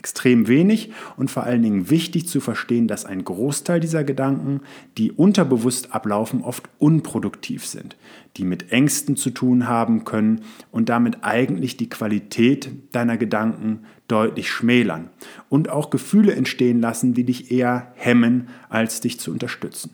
Extrem 0.02 0.48
wenig 0.48 0.90
und 1.16 1.30
vor 1.30 1.44
allen 1.44 1.62
Dingen 1.62 1.92
wichtig 1.92 2.28
zu 2.28 2.40
verstehen, 2.40 2.88
dass 2.88 3.06
ein 3.06 3.24
Großteil 3.24 3.80
dieser 3.80 4.04
Gedanken, 4.04 4.62
die 4.98 5.12
unterbewusst 5.12 5.94
ablaufen, 5.94 6.42
oft 6.42 6.68
unproduktiv 6.80 7.68
sind, 7.68 7.98
die 8.36 8.44
mit 8.44 8.72
Ängsten 8.72 9.16
zu 9.16 9.30
tun 9.30 9.68
haben 9.68 10.04
können 10.04 10.42
und 10.72 10.90
damit 10.90 11.20
eigentlich 11.22 11.78
die 11.78 11.88
Qualität 11.88 12.72
deiner 12.94 13.18
Gedanken 13.18 13.82
deutlich 14.08 14.50
schmälern 14.50 15.12
und 15.50 15.70
auch 15.70 15.92
Gefühle 15.92 16.34
entstehen 16.34 16.82
lassen, 16.82 17.14
die 17.14 17.24
dich 17.24 17.52
eher 17.52 17.94
hemmen, 17.94 18.48
als 18.70 19.02
dich 19.02 19.20
zu 19.20 19.30
unterstützen. 19.30 19.92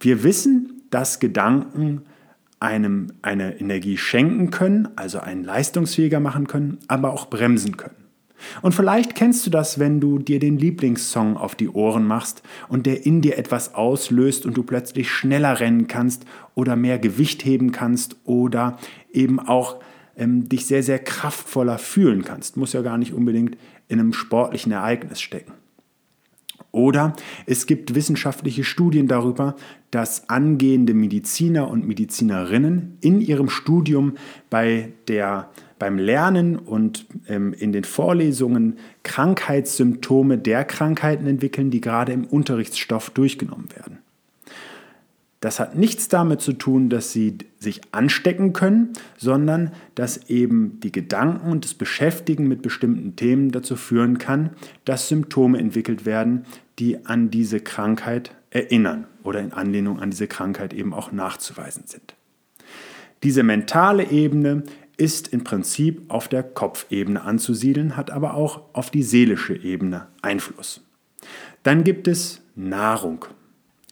Wir 0.00 0.22
wissen, 0.22 0.82
dass 0.90 1.18
Gedanken 1.18 2.02
einem 2.60 3.14
eine 3.22 3.58
Energie 3.58 3.96
schenken 3.96 4.50
können, 4.50 4.88
also 4.96 5.18
einen 5.18 5.44
leistungsfähiger 5.44 6.20
machen 6.20 6.46
können, 6.46 6.76
aber 6.88 7.14
auch 7.14 7.30
bremsen 7.30 7.78
können. 7.78 8.01
Und 8.62 8.74
vielleicht 8.74 9.14
kennst 9.14 9.46
du 9.46 9.50
das, 9.50 9.78
wenn 9.78 10.00
du 10.00 10.18
dir 10.18 10.38
den 10.38 10.58
Lieblingssong 10.58 11.36
auf 11.36 11.54
die 11.54 11.68
Ohren 11.68 12.06
machst 12.06 12.42
und 12.68 12.86
der 12.86 13.06
in 13.06 13.20
dir 13.20 13.38
etwas 13.38 13.74
auslöst 13.74 14.46
und 14.46 14.56
du 14.56 14.62
plötzlich 14.62 15.10
schneller 15.10 15.60
rennen 15.60 15.86
kannst 15.86 16.24
oder 16.54 16.76
mehr 16.76 16.98
Gewicht 16.98 17.44
heben 17.44 17.72
kannst 17.72 18.16
oder 18.24 18.78
eben 19.12 19.40
auch 19.40 19.80
ähm, 20.16 20.48
dich 20.48 20.66
sehr, 20.66 20.82
sehr 20.82 20.98
kraftvoller 20.98 21.78
fühlen 21.78 22.24
kannst. 22.24 22.56
Muss 22.56 22.72
ja 22.72 22.82
gar 22.82 22.98
nicht 22.98 23.12
unbedingt 23.12 23.56
in 23.88 24.00
einem 24.00 24.12
sportlichen 24.12 24.72
Ereignis 24.72 25.20
stecken. 25.20 25.52
Oder 26.72 27.12
es 27.44 27.66
gibt 27.66 27.94
wissenschaftliche 27.94 28.64
Studien 28.64 29.06
darüber, 29.06 29.56
dass 29.90 30.30
angehende 30.30 30.94
Mediziner 30.94 31.68
und 31.68 31.86
Medizinerinnen 31.86 32.96
in 33.02 33.20
ihrem 33.20 33.50
Studium 33.50 34.14
bei 34.48 34.92
der 35.06 35.50
beim 35.82 35.98
Lernen 35.98 36.60
und 36.60 37.06
ähm, 37.26 37.52
in 37.52 37.72
den 37.72 37.82
Vorlesungen 37.82 38.78
Krankheitssymptome 39.02 40.38
der 40.38 40.64
Krankheiten 40.64 41.26
entwickeln, 41.26 41.72
die 41.72 41.80
gerade 41.80 42.12
im 42.12 42.24
Unterrichtsstoff 42.24 43.10
durchgenommen 43.10 43.66
werden. 43.74 43.98
Das 45.40 45.58
hat 45.58 45.76
nichts 45.76 46.06
damit 46.06 46.40
zu 46.40 46.52
tun, 46.52 46.88
dass 46.88 47.10
sie 47.10 47.36
sich 47.58 47.80
anstecken 47.90 48.52
können, 48.52 48.92
sondern 49.16 49.72
dass 49.96 50.30
eben 50.30 50.78
die 50.78 50.92
Gedanken 50.92 51.50
und 51.50 51.64
das 51.64 51.74
Beschäftigen 51.74 52.46
mit 52.46 52.62
bestimmten 52.62 53.16
Themen 53.16 53.50
dazu 53.50 53.74
führen 53.74 54.18
kann, 54.18 54.50
dass 54.84 55.08
Symptome 55.08 55.58
entwickelt 55.58 56.06
werden, 56.06 56.44
die 56.78 57.06
an 57.06 57.32
diese 57.32 57.58
Krankheit 57.58 58.36
erinnern 58.50 59.08
oder 59.24 59.40
in 59.40 59.52
Anlehnung 59.52 59.98
an 59.98 60.10
diese 60.10 60.28
Krankheit 60.28 60.74
eben 60.74 60.94
auch 60.94 61.10
nachzuweisen 61.10 61.88
sind. 61.88 62.14
Diese 63.24 63.42
mentale 63.42 64.10
Ebene 64.12 64.62
ist 64.96 65.28
im 65.28 65.44
Prinzip 65.44 66.02
auf 66.08 66.28
der 66.28 66.42
Kopfebene 66.42 67.22
anzusiedeln, 67.22 67.96
hat 67.96 68.10
aber 68.10 68.34
auch 68.34 68.62
auf 68.72 68.90
die 68.90 69.02
seelische 69.02 69.54
Ebene 69.54 70.08
Einfluss. 70.20 70.86
Dann 71.62 71.84
gibt 71.84 72.08
es 72.08 72.42
Nahrung, 72.54 73.24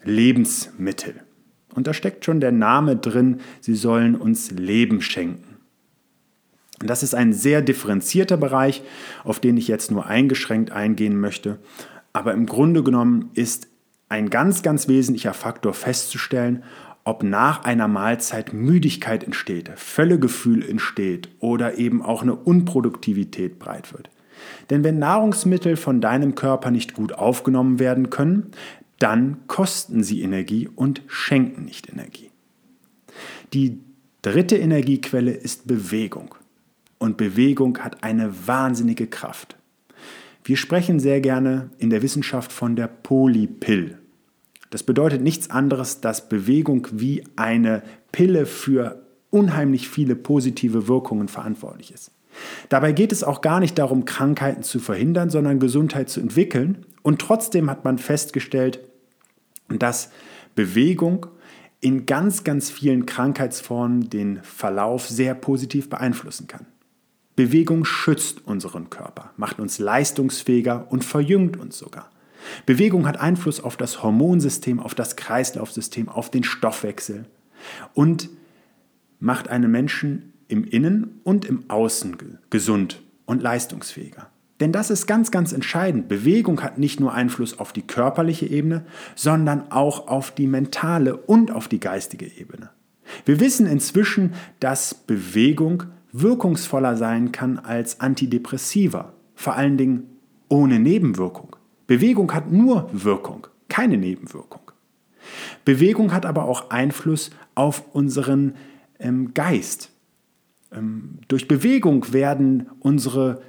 Lebensmittel. 0.05 1.15
Und 1.75 1.87
da 1.87 1.95
steckt 1.95 2.25
schon 2.25 2.41
der 2.41 2.53
Name 2.53 2.97
drin, 2.97 3.41
sie 3.61 3.75
sollen 3.75 4.17
uns 4.17 4.51
Leben 4.51 5.01
schenken. 5.01 5.57
das 6.79 7.03
ist 7.03 7.15
ein 7.15 7.33
sehr 7.33 7.61
differenzierter 7.61 8.37
Bereich, 8.37 8.83
auf 9.23 9.39
den 9.39 9.57
ich 9.57 9.69
jetzt 9.69 9.91
nur 9.91 10.07
eingeschränkt 10.07 10.71
eingehen 10.73 11.21
möchte. 11.21 11.59
Aber 12.13 12.33
im 12.33 12.47
Grunde 12.47 12.83
genommen 12.83 13.31
ist 13.35 13.69
ein 14.09 14.31
ganz, 14.31 14.63
ganz 14.63 14.89
wesentlicher 14.89 15.35
Faktor 15.35 15.73
festzustellen, 15.73 16.65
ob 17.05 17.23
nach 17.23 17.65
einer 17.65 17.89
Mahlzeit 17.89 18.53
Müdigkeit 18.53 19.25
entsteht, 19.25 19.71
Völlegefühl 19.77 20.69
entsteht 20.69 21.29
oder 21.41 21.79
eben 21.79 22.03
auch 22.03 22.23
eine 22.23 22.35
Unproduktivität 22.35 23.59
breit 23.59 23.93
wird. 23.93 24.11
Denn 24.71 24.85
wenn 24.85 24.99
Nahrungsmittel 24.99 25.77
von 25.77 26.01
deinem 26.01 26.35
Körper 26.35 26.71
nicht 26.71 26.95
gut 26.95 27.13
aufgenommen 27.13 27.79
werden 27.79 28.11
können, 28.11 28.53
dann 28.99 29.39
kosten 29.47 30.03
sie 30.03 30.23
Energie 30.23 30.69
und 30.69 31.03
schenken 31.07 31.65
nicht 31.65 31.89
Energie. 31.91 32.31
Die 33.53 33.81
dritte 34.23 34.57
Energiequelle 34.57 35.33
ist 35.33 35.67
Bewegung. 35.67 36.35
Und 36.99 37.17
Bewegung 37.17 37.79
hat 37.79 38.05
eine 38.05 38.47
wahnsinnige 38.47 39.07
Kraft. 39.07 39.57
Wir 40.45 40.57
sprechen 40.57 41.01
sehr 41.01 41.21
gerne 41.21 41.71
in 41.79 41.91
der 41.91 42.03
Wissenschaft 42.03 42.53
von 42.53 42.77
der 42.77 42.89
Polypill. 42.89 44.00
Das 44.71 44.83
bedeutet 44.85 45.21
nichts 45.21 45.51
anderes, 45.51 46.01
dass 46.01 46.29
Bewegung 46.29 46.87
wie 46.93 47.25
eine 47.37 47.83
Pille 48.13 48.47
für 48.47 49.03
unheimlich 49.31 49.89
viele 49.89 50.17
positive 50.17 50.89
Wirkungen 50.89 51.29
verantwortlich 51.29 51.93
ist. 51.93 52.13
Dabei 52.69 52.93
geht 52.93 53.13
es 53.13 53.25
auch 53.25 53.41
gar 53.41 53.61
nicht 53.61 53.79
darum, 53.79 54.05
Krankheiten 54.05 54.63
zu 54.63 54.79
verhindern, 54.79 55.31
sondern 55.31 55.59
Gesundheit 55.59 56.09
zu 56.09 56.21
entwickeln. 56.21 56.87
Und 57.03 57.21
trotzdem 57.21 57.69
hat 57.69 57.85
man 57.85 57.99
festgestellt, 57.99 58.81
dass 59.69 60.11
Bewegung 60.55 61.27
in 61.81 62.07
ganz, 62.07 62.45
ganz 62.45 62.71
vielen 62.71 63.07
Krankheitsformen 63.07 64.11
den 64.11 64.41
Verlauf 64.43 65.09
sehr 65.09 65.35
positiv 65.35 65.89
beeinflussen 65.89 66.47
kann. 66.47 66.67
Bewegung 67.37 67.85
schützt 67.85 68.47
unseren 68.47 68.91
Körper, 68.91 69.31
macht 69.37 69.61
uns 69.61 69.79
leistungsfähiger 69.79 70.87
und 70.91 71.05
verjüngt 71.05 71.57
uns 71.57 71.79
sogar. 71.79 72.11
Bewegung 72.67 73.07
hat 73.07 73.21
Einfluss 73.21 73.61
auf 73.61 73.77
das 73.77 74.03
Hormonsystem, 74.03 74.81
auf 74.81 74.95
das 74.95 75.17
Kreislaufsystem, 75.17 76.09
auf 76.09 76.31
den 76.31 76.45
Stoffwechsel 76.45 77.27
und 77.95 78.29
macht 79.19 79.49
einen 79.49 79.71
Menschen 79.71 80.33
im 80.49 80.65
Innen 80.65 81.21
und 81.23 81.45
im 81.45 81.69
Außen 81.69 82.17
gesund 82.51 83.03
und 83.27 83.43
leistungsfähiger. 83.43 84.29
Denn 84.59 84.73
das 84.73 84.91
ist 84.91 85.07
ganz, 85.07 85.31
ganz 85.31 85.53
entscheidend. 85.53 86.09
Bewegung 86.09 86.63
hat 86.63 86.79
nicht 86.79 87.01
nur 87.01 87.15
Einfluss 87.15 87.59
auf 87.59 87.73
die 87.73 87.83
körperliche 87.83 88.47
Ebene, 88.47 88.85
sondern 89.15 89.71
auch 89.71 90.09
auf 90.09 90.33
die 90.33 90.47
mentale 90.47 91.17
und 91.17 91.51
auf 91.51 91.67
die 91.67 91.81
geistige 91.81 92.27
Ebene. 92.27 92.71
Wir 93.25 93.41
wissen 93.41 93.67
inzwischen, 93.67 94.35
dass 94.61 94.95
Bewegung 94.95 95.85
wirkungsvoller 96.13 96.97
sein 96.97 97.33
kann 97.33 97.59
als 97.59 98.01
Antidepressiva, 98.01 99.15
vor 99.35 99.55
allen 99.55 99.79
Dingen 99.79 100.05
ohne 100.49 100.79
Nebenwirkung. 100.79 101.57
Bewegung 101.91 102.33
hat 102.33 102.53
nur 102.53 102.89
Wirkung, 102.93 103.49
keine 103.69 103.97
Nebenwirkung. 103.97 104.71
Bewegung 105.65 106.13
hat 106.13 106.25
aber 106.25 106.45
auch 106.45 106.71
Einfluss 106.71 107.33
auf 107.57 107.83
unseren 107.93 108.55
ähm, 109.01 109.35
Geist. 109.35 109.91
Ähm, 110.71 111.19
durch 111.27 111.49
Bewegung 111.49 112.13
werden 112.13 112.71
unsere 112.79 113.43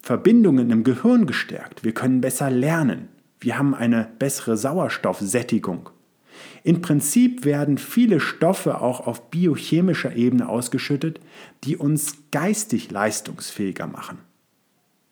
Verbindungen 0.00 0.70
im 0.70 0.84
Gehirn 0.84 1.26
gestärkt. 1.26 1.84
Wir 1.84 1.92
können 1.92 2.22
besser 2.22 2.50
lernen. 2.50 3.08
Wir 3.40 3.58
haben 3.58 3.74
eine 3.74 4.08
bessere 4.18 4.56
Sauerstoffsättigung. 4.56 5.90
Im 6.64 6.80
Prinzip 6.80 7.44
werden 7.44 7.76
viele 7.76 8.20
Stoffe 8.20 8.80
auch 8.80 9.06
auf 9.06 9.28
biochemischer 9.28 10.16
Ebene 10.16 10.48
ausgeschüttet, 10.48 11.20
die 11.64 11.76
uns 11.76 12.16
geistig 12.30 12.90
leistungsfähiger 12.90 13.86
machen. 13.86 14.16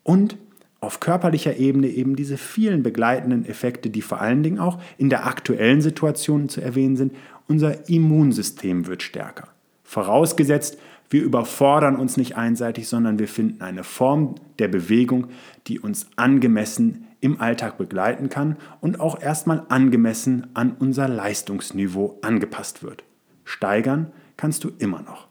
Und 0.03 0.38
auf 0.81 1.01
körperlicher 1.01 1.57
Ebene 1.57 1.88
eben 1.88 2.16
diese 2.16 2.38
vielen 2.38 2.83
begleitenden 2.83 3.45
Effekte, 3.45 3.90
die 3.90 4.03
vor 4.03 4.21
allen 4.21 4.43
Dingen 4.43 4.59
auch 4.59 4.81
in 4.97 5.11
der 5.11 5.27
aktuellen 5.27 5.83
Situation 5.83 6.49
zu 6.49 6.61
erwähnen 6.61 6.97
sind. 6.97 7.14
Unser 7.47 7.88
Immunsystem 7.88 8.87
wird 8.87 9.03
stärker. 9.03 9.49
Vorausgesetzt, 9.85 10.79
wir 11.11 11.23
überfordern 11.23 11.97
uns 11.97 12.16
nicht 12.16 12.37
einseitig, 12.37 12.88
sondern 12.88 13.19
wir 13.19 13.29
finden 13.29 13.62
eine 13.62 13.83
Form 13.83 14.37
der 14.59 14.69
Bewegung, 14.69 15.27
die 15.66 15.81
uns 15.81 16.07
angemessen 16.16 17.09
im 17.21 17.40
Alltag 17.40 17.77
begleiten 17.77 18.29
kann 18.29 18.57
und 18.81 19.01
auch 19.01 19.21
erstmal 19.21 19.66
angemessen 19.69 20.47
an 20.55 20.73
unser 20.79 21.09
Leistungsniveau 21.09 22.19
angepasst 22.23 22.83
wird. 22.83 23.05
Steigern 23.45 24.12
kannst 24.37 24.64
du 24.64 24.71
immer 24.79 25.03
noch. 25.03 25.30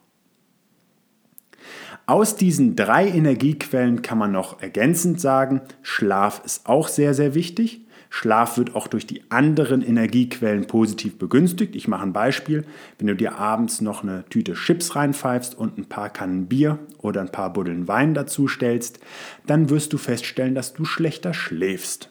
Aus 2.09 2.35
diesen 2.35 2.75
drei 2.75 3.07
Energiequellen 3.07 4.01
kann 4.01 4.17
man 4.17 4.31
noch 4.31 4.63
ergänzend 4.63 5.21
sagen, 5.21 5.61
Schlaf 5.83 6.41
ist 6.43 6.65
auch 6.65 6.87
sehr, 6.87 7.13
sehr 7.13 7.35
wichtig. 7.35 7.85
Schlaf 8.09 8.57
wird 8.57 8.75
auch 8.75 8.87
durch 8.87 9.05
die 9.05 9.21
anderen 9.29 9.83
Energiequellen 9.83 10.65
positiv 10.65 11.19
begünstigt. 11.19 11.75
Ich 11.75 11.87
mache 11.87 12.01
ein 12.01 12.11
Beispiel. 12.11 12.65
Wenn 12.97 13.05
du 13.05 13.15
dir 13.15 13.37
abends 13.37 13.81
noch 13.81 14.01
eine 14.01 14.25
Tüte 14.27 14.55
Chips 14.55 14.95
reinpfeifst 14.95 15.53
und 15.53 15.77
ein 15.77 15.85
paar 15.85 16.09
Kannen 16.09 16.47
Bier 16.47 16.79
oder 16.97 17.21
ein 17.21 17.31
paar 17.31 17.53
Buddeln 17.53 17.87
Wein 17.87 18.15
dazu 18.15 18.47
stellst, 18.47 18.99
dann 19.45 19.69
wirst 19.69 19.93
du 19.93 19.99
feststellen, 19.99 20.55
dass 20.55 20.73
du 20.73 20.85
schlechter 20.85 21.35
schläfst. 21.35 22.09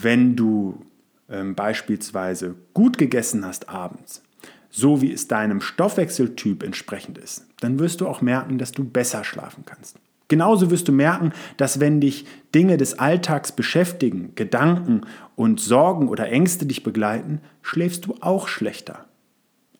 Wenn 0.00 0.36
du 0.36 0.86
ähm, 1.28 1.56
beispielsweise 1.56 2.54
gut 2.74 2.96
gegessen 2.96 3.44
hast 3.44 3.68
abends, 3.68 4.21
so 4.72 5.02
wie 5.02 5.12
es 5.12 5.28
deinem 5.28 5.60
Stoffwechseltyp 5.60 6.62
entsprechend 6.62 7.18
ist, 7.18 7.46
dann 7.60 7.78
wirst 7.78 8.00
du 8.00 8.08
auch 8.08 8.22
merken, 8.22 8.58
dass 8.58 8.72
du 8.72 8.82
besser 8.82 9.22
schlafen 9.22 9.64
kannst. 9.66 9.96
Genauso 10.28 10.70
wirst 10.70 10.88
du 10.88 10.92
merken, 10.92 11.32
dass 11.58 11.78
wenn 11.78 12.00
dich 12.00 12.24
Dinge 12.54 12.78
des 12.78 12.98
Alltags 12.98 13.52
beschäftigen, 13.52 14.32
Gedanken 14.34 15.02
und 15.36 15.60
Sorgen 15.60 16.08
oder 16.08 16.30
Ängste 16.30 16.64
dich 16.64 16.82
begleiten, 16.82 17.42
schläfst 17.60 18.06
du 18.06 18.16
auch 18.20 18.48
schlechter. 18.48 19.04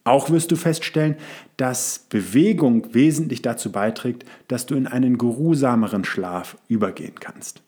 Auch 0.05 0.29
wirst 0.29 0.51
du 0.53 0.57
feststellen, 0.57 1.17
dass 1.57 2.07
Bewegung 2.11 2.93
wesentlich 2.93 3.41
dazu 3.41 3.73
beiträgt, 3.73 4.27
dass 4.49 4.67
du 4.67 4.75
in 4.75 4.87
einen 4.87 5.17
geruhsameren 5.17 6.05
Schlaf 6.05 6.59
übergehen 6.69 7.15
kannst. 7.19 7.63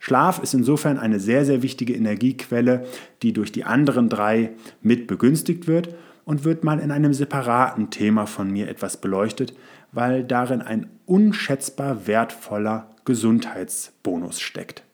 Schlaf 0.00 0.42
ist 0.42 0.54
insofern 0.54 0.98
eine 0.98 1.20
sehr, 1.20 1.44
sehr 1.44 1.62
wichtige 1.62 1.94
Energiequelle, 1.94 2.86
die 3.22 3.32
durch 3.32 3.52
die 3.52 3.64
anderen 3.64 4.08
drei 4.08 4.50
mit 4.82 5.06
begünstigt 5.06 5.68
wird 5.68 5.94
und 6.30 6.44
wird 6.44 6.62
mal 6.62 6.78
in 6.78 6.92
einem 6.92 7.12
separaten 7.12 7.90
Thema 7.90 8.24
von 8.24 8.52
mir 8.52 8.68
etwas 8.68 8.98
beleuchtet, 8.98 9.52
weil 9.90 10.22
darin 10.22 10.62
ein 10.62 10.88
unschätzbar 11.04 12.06
wertvoller 12.06 12.88
Gesundheitsbonus 13.04 14.40
steckt. 14.40 14.84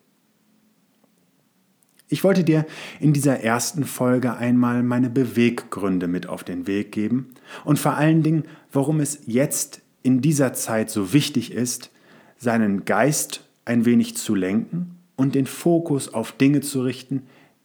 Ich 2.09 2.25
wollte 2.25 2.42
dir 2.42 2.64
in 3.01 3.12
dieser 3.12 3.40
ersten 3.40 3.85
Folge 3.85 4.35
einmal 4.38 4.83
meine 4.83 5.11
Beweggründe 5.11 6.09
mit 6.09 6.27
auf 6.27 6.42
den 6.42 6.66
Weg 6.66 6.90
geben 6.90 7.35
und 7.66 7.79
vor 7.79 7.96
allen 7.96 8.22
Dingen, 8.22 8.44
warum 8.72 8.99
es 9.01 9.18
jetzt 9.27 9.83
in 10.03 10.22
dieser 10.22 10.55
Zeit 10.55 10.88
so 10.88 11.12
wichtig 11.12 11.53
ist, 11.53 11.90
seinen 12.38 12.87
Geist 12.87 13.46
ein 13.66 13.85
wenig 13.85 14.16
zu 14.16 14.35
lenken 14.35 14.96
und 15.16 15.35
den 15.35 15.44
Fokus 15.46 16.14
auf 16.14 16.33
Dinge 16.33 16.62
zu 16.62 16.81
richten, 16.81 17.25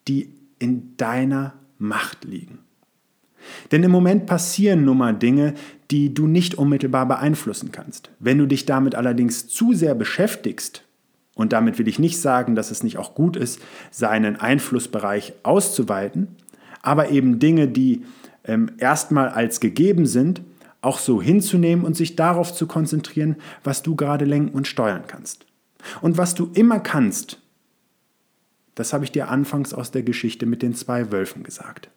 die 0.09 0.33
in 0.59 0.97
deiner 0.97 1.53
Macht 1.77 2.25
liegen. 2.25 2.59
Denn 3.71 3.83
im 3.83 3.91
Moment 3.91 4.25
passieren 4.25 4.85
nun 4.85 4.97
mal 4.97 5.13
Dinge, 5.13 5.53
die 5.91 6.13
du 6.13 6.27
nicht 6.27 6.55
unmittelbar 6.55 7.07
beeinflussen 7.07 7.71
kannst. 7.71 8.09
Wenn 8.19 8.37
du 8.37 8.45
dich 8.45 8.65
damit 8.65 8.95
allerdings 8.95 9.47
zu 9.47 9.73
sehr 9.73 9.95
beschäftigst, 9.95 10.83
und 11.35 11.53
damit 11.53 11.79
will 11.79 11.87
ich 11.87 11.99
nicht 11.99 12.19
sagen, 12.19 12.55
dass 12.55 12.71
es 12.71 12.83
nicht 12.83 12.97
auch 12.97 13.15
gut 13.15 13.35
ist, 13.35 13.59
seinen 13.89 14.35
Einflussbereich 14.35 15.33
auszuweiten, 15.43 16.27
aber 16.81 17.09
eben 17.09 17.39
Dinge, 17.39 17.67
die 17.67 18.03
ähm, 18.43 18.71
erstmal 18.77 19.29
als 19.29 19.59
gegeben 19.59 20.05
sind, 20.05 20.41
auch 20.81 20.97
so 20.97 21.21
hinzunehmen 21.21 21.85
und 21.85 21.95
sich 21.95 22.15
darauf 22.15 22.53
zu 22.53 22.67
konzentrieren, 22.67 23.35
was 23.63 23.83
du 23.83 23.95
gerade 23.95 24.25
lenken 24.25 24.55
und 24.55 24.67
steuern 24.67 25.03
kannst. 25.07 25.45
Und 26.01 26.17
was 26.17 26.35
du 26.35 26.49
immer 26.53 26.79
kannst, 26.79 27.39
das 28.75 28.93
habe 28.93 29.03
ich 29.03 29.11
dir 29.11 29.29
anfangs 29.29 29.73
aus 29.73 29.91
der 29.91 30.03
Geschichte 30.03 30.45
mit 30.45 30.61
den 30.61 30.73
zwei 30.73 31.11
Wölfen 31.11 31.43
gesagt. 31.43 31.89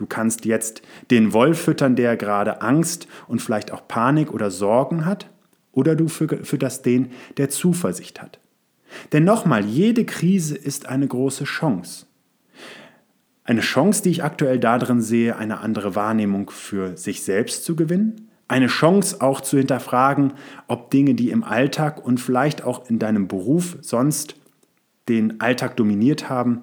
Du 0.00 0.06
kannst 0.06 0.46
jetzt 0.46 0.80
den 1.10 1.34
Wolf 1.34 1.60
füttern, 1.60 1.94
der 1.94 2.16
gerade 2.16 2.62
Angst 2.62 3.06
und 3.28 3.42
vielleicht 3.42 3.70
auch 3.70 3.86
Panik 3.86 4.32
oder 4.32 4.50
Sorgen 4.50 5.04
hat, 5.04 5.28
oder 5.72 5.94
du 5.94 6.08
fütterst 6.08 6.86
den, 6.86 7.10
der 7.36 7.50
Zuversicht 7.50 8.22
hat. 8.22 8.40
Denn 9.12 9.24
nochmal, 9.24 9.62
jede 9.62 10.06
Krise 10.06 10.56
ist 10.56 10.86
eine 10.86 11.06
große 11.06 11.44
Chance. 11.44 12.06
Eine 13.44 13.60
Chance, 13.60 14.02
die 14.02 14.08
ich 14.08 14.24
aktuell 14.24 14.58
darin 14.58 15.02
sehe, 15.02 15.36
eine 15.36 15.60
andere 15.60 15.94
Wahrnehmung 15.94 16.48
für 16.48 16.96
sich 16.96 17.22
selbst 17.22 17.66
zu 17.66 17.76
gewinnen. 17.76 18.30
Eine 18.48 18.68
Chance 18.68 19.20
auch 19.20 19.42
zu 19.42 19.58
hinterfragen, 19.58 20.32
ob 20.66 20.90
Dinge, 20.90 21.12
die 21.12 21.28
im 21.28 21.44
Alltag 21.44 22.02
und 22.02 22.20
vielleicht 22.20 22.64
auch 22.64 22.88
in 22.88 22.98
deinem 22.98 23.28
Beruf 23.28 23.76
sonst 23.82 24.36
den 25.10 25.42
Alltag 25.42 25.76
dominiert 25.76 26.30
haben, 26.30 26.62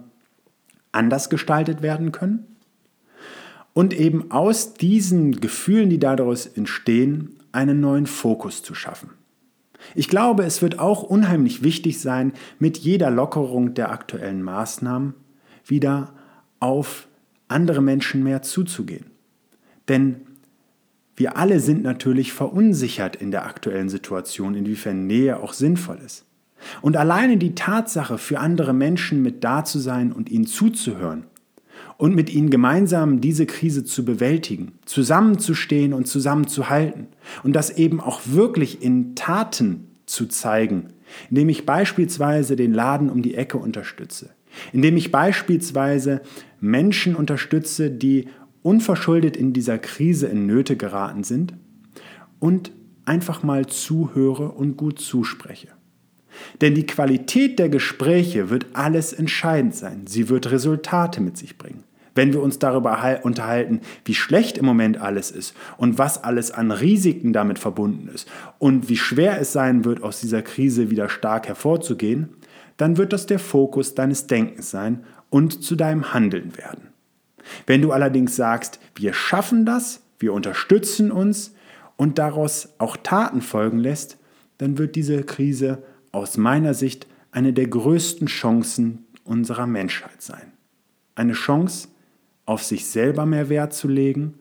anders 0.91 1.29
gestaltet 1.29 1.83
werden 1.83 2.11
können 2.11 2.46
und 3.77 3.93
eben 3.93 4.31
aus 4.31 4.73
diesen 4.73 5.39
Gefühlen, 5.39 5.91
die 5.91 5.99
daraus 5.99 6.47
entstehen, 6.47 7.35
einen 7.51 7.79
neuen 7.79 8.07
Fokus 8.07 8.63
zu 8.63 8.73
schaffen. 8.73 9.11
Ich 9.93 10.09
glaube, 10.09 10.45
es 10.45 10.63
wird 10.63 10.79
auch 10.79 11.03
unheimlich 11.03 11.61
wichtig 11.61 12.01
sein, 12.01 12.33
mit 12.57 12.79
jeder 12.79 13.11
Lockerung 13.11 13.75
der 13.75 13.91
aktuellen 13.91 14.41
Maßnahmen 14.41 15.13
wieder 15.63 16.15
auf 16.59 17.07
andere 17.49 17.83
Menschen 17.83 18.23
mehr 18.23 18.41
zuzugehen. 18.41 19.11
Denn 19.87 20.21
wir 21.15 21.37
alle 21.37 21.59
sind 21.59 21.83
natürlich 21.83 22.33
verunsichert 22.33 23.15
in 23.15 23.29
der 23.29 23.45
aktuellen 23.45 23.89
Situation, 23.89 24.55
inwiefern 24.55 25.05
Nähe 25.05 25.39
auch 25.39 25.53
sinnvoll 25.53 25.99
ist. 26.03 26.25
Und 26.81 26.97
alleine 26.97 27.37
die 27.37 27.53
Tatsache, 27.53 28.17
für 28.17 28.39
andere 28.39 28.73
Menschen 28.73 29.21
mit 29.21 29.43
da 29.43 29.63
zu 29.63 29.77
sein 29.77 30.11
und 30.11 30.29
ihnen 30.31 30.47
zuzuhören 30.47 31.26
und 31.97 32.15
mit 32.15 32.31
ihnen 32.31 32.49
gemeinsam 32.49 33.21
diese 33.21 33.45
Krise 33.45 33.83
zu 33.83 34.05
bewältigen, 34.05 34.73
zusammenzustehen 34.85 35.93
und 35.93 36.07
zusammenzuhalten 36.07 37.07
und 37.43 37.53
das 37.53 37.77
eben 37.77 37.99
auch 37.99 38.21
wirklich 38.25 38.83
in 38.83 39.15
Taten 39.15 39.87
zu 40.05 40.27
zeigen, 40.27 40.87
indem 41.29 41.49
ich 41.49 41.65
beispielsweise 41.65 42.55
den 42.55 42.73
Laden 42.73 43.09
um 43.09 43.21
die 43.21 43.35
Ecke 43.35 43.57
unterstütze, 43.57 44.29
indem 44.73 44.95
ich 44.95 45.11
beispielsweise 45.11 46.21
Menschen 46.59 47.15
unterstütze, 47.15 47.89
die 47.89 48.27
unverschuldet 48.61 49.35
in 49.37 49.53
dieser 49.53 49.77
Krise 49.77 50.27
in 50.27 50.45
Nöte 50.45 50.77
geraten 50.77 51.23
sind 51.23 51.53
und 52.39 52.71
einfach 53.05 53.41
mal 53.41 53.65
zuhöre 53.65 54.51
und 54.51 54.77
gut 54.77 54.99
zuspreche. 54.99 55.69
Denn 56.61 56.75
die 56.75 56.85
Qualität 56.85 57.57
der 57.57 57.69
Gespräche 57.69 58.49
wird 58.49 58.67
alles 58.73 59.13
entscheidend 59.13 59.75
sein. 59.75 60.05
Sie 60.05 60.29
wird 60.29 60.51
Resultate 60.51 61.21
mit 61.21 61.37
sich 61.37 61.57
bringen. 61.57 61.83
Wenn 62.17 62.33
wir 62.33 62.41
uns 62.41 62.57
darüber 62.57 63.19
unterhalten, 63.21 63.81
wie 64.03 64.15
schlecht 64.15 64.57
im 64.57 64.65
Moment 64.65 64.99
alles 64.99 65.29
ist 65.29 65.55
und 65.77 65.99
was 65.99 66.23
alles 66.23 66.49
an 66.49 66.71
Risiken 66.71 67.31
damit 67.31 67.59
verbunden 67.59 68.09
ist 68.11 68.27
und 68.57 68.89
wie 68.89 68.97
schwer 68.97 69.39
es 69.39 69.53
sein 69.53 69.85
wird, 69.85 70.01
aus 70.01 70.19
dieser 70.19 70.41
Krise 70.41 70.89
wieder 70.89 71.09
stark 71.09 71.47
hervorzugehen, 71.47 72.29
dann 72.77 72.97
wird 72.97 73.13
das 73.13 73.27
der 73.27 73.37
Fokus 73.37 73.93
deines 73.93 74.25
Denkens 74.25 74.71
sein 74.71 75.03
und 75.29 75.63
zu 75.63 75.75
deinem 75.75 76.11
Handeln 76.11 76.57
werden. 76.57 76.87
Wenn 77.67 77.83
du 77.83 77.91
allerdings 77.91 78.35
sagst, 78.35 78.79
wir 78.95 79.13
schaffen 79.13 79.63
das, 79.63 80.01
wir 80.17 80.33
unterstützen 80.33 81.11
uns 81.11 81.53
und 81.97 82.17
daraus 82.17 82.69
auch 82.79 82.97
Taten 82.97 83.41
folgen 83.41 83.77
lässt, 83.77 84.17
dann 84.57 84.79
wird 84.79 84.95
diese 84.95 85.21
Krise 85.23 85.83
aus 86.11 86.37
meiner 86.37 86.73
Sicht 86.73 87.05
eine 87.31 87.53
der 87.53 87.67
größten 87.67 88.25
Chancen 88.25 89.05
unserer 89.23 89.67
Menschheit 89.67 90.23
sein. 90.23 90.53
Eine 91.13 91.33
Chance, 91.33 91.89
auf 92.47 92.63
sich 92.63 92.87
selber 92.87 93.27
mehr 93.27 93.49
Wert 93.49 93.73
zu 93.73 93.87
legen 93.87 94.39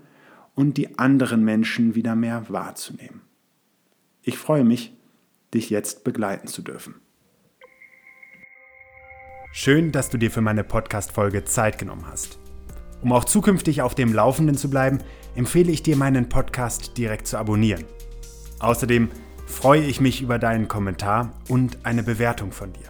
und 0.54 0.78
die 0.78 0.98
anderen 0.98 1.44
Menschen 1.44 1.94
wieder 1.94 2.14
mehr 2.14 2.48
wahrzunehmen. 2.48 3.20
Ich 4.22 4.38
freue 4.38 4.64
mich, 4.64 4.94
dich 5.52 5.68
jetzt 5.68 6.04
begleiten 6.04 6.48
zu 6.48 6.62
dürfen. 6.62 6.94
Schön, 9.52 9.92
dass 9.92 10.08
du 10.08 10.18
dir 10.18 10.30
für 10.30 10.40
meine 10.40 10.64
Podcast-Folge 10.64 11.44
Zeit 11.44 11.78
genommen 11.78 12.06
hast. 12.06 12.38
Um 13.02 13.12
auch 13.12 13.24
zukünftig 13.24 13.82
auf 13.82 13.94
dem 13.94 14.12
Laufenden 14.12 14.56
zu 14.56 14.70
bleiben, 14.70 14.98
empfehle 15.34 15.72
ich 15.72 15.82
dir, 15.82 15.96
meinen 15.96 16.28
Podcast 16.28 16.96
direkt 16.96 17.26
zu 17.26 17.38
abonnieren. 17.38 17.84
Außerdem 18.60 19.10
freue 19.46 19.82
ich 19.82 20.00
mich 20.00 20.22
über 20.22 20.38
deinen 20.38 20.68
Kommentar 20.68 21.32
und 21.48 21.84
eine 21.84 22.02
Bewertung 22.02 22.52
von 22.52 22.72
dir. 22.72 22.88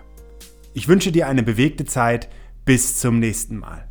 Ich 0.74 0.88
wünsche 0.88 1.12
dir 1.12 1.26
eine 1.26 1.42
bewegte 1.42 1.84
Zeit. 1.84 2.28
Bis 2.64 2.98
zum 2.98 3.20
nächsten 3.20 3.58
Mal. 3.58 3.88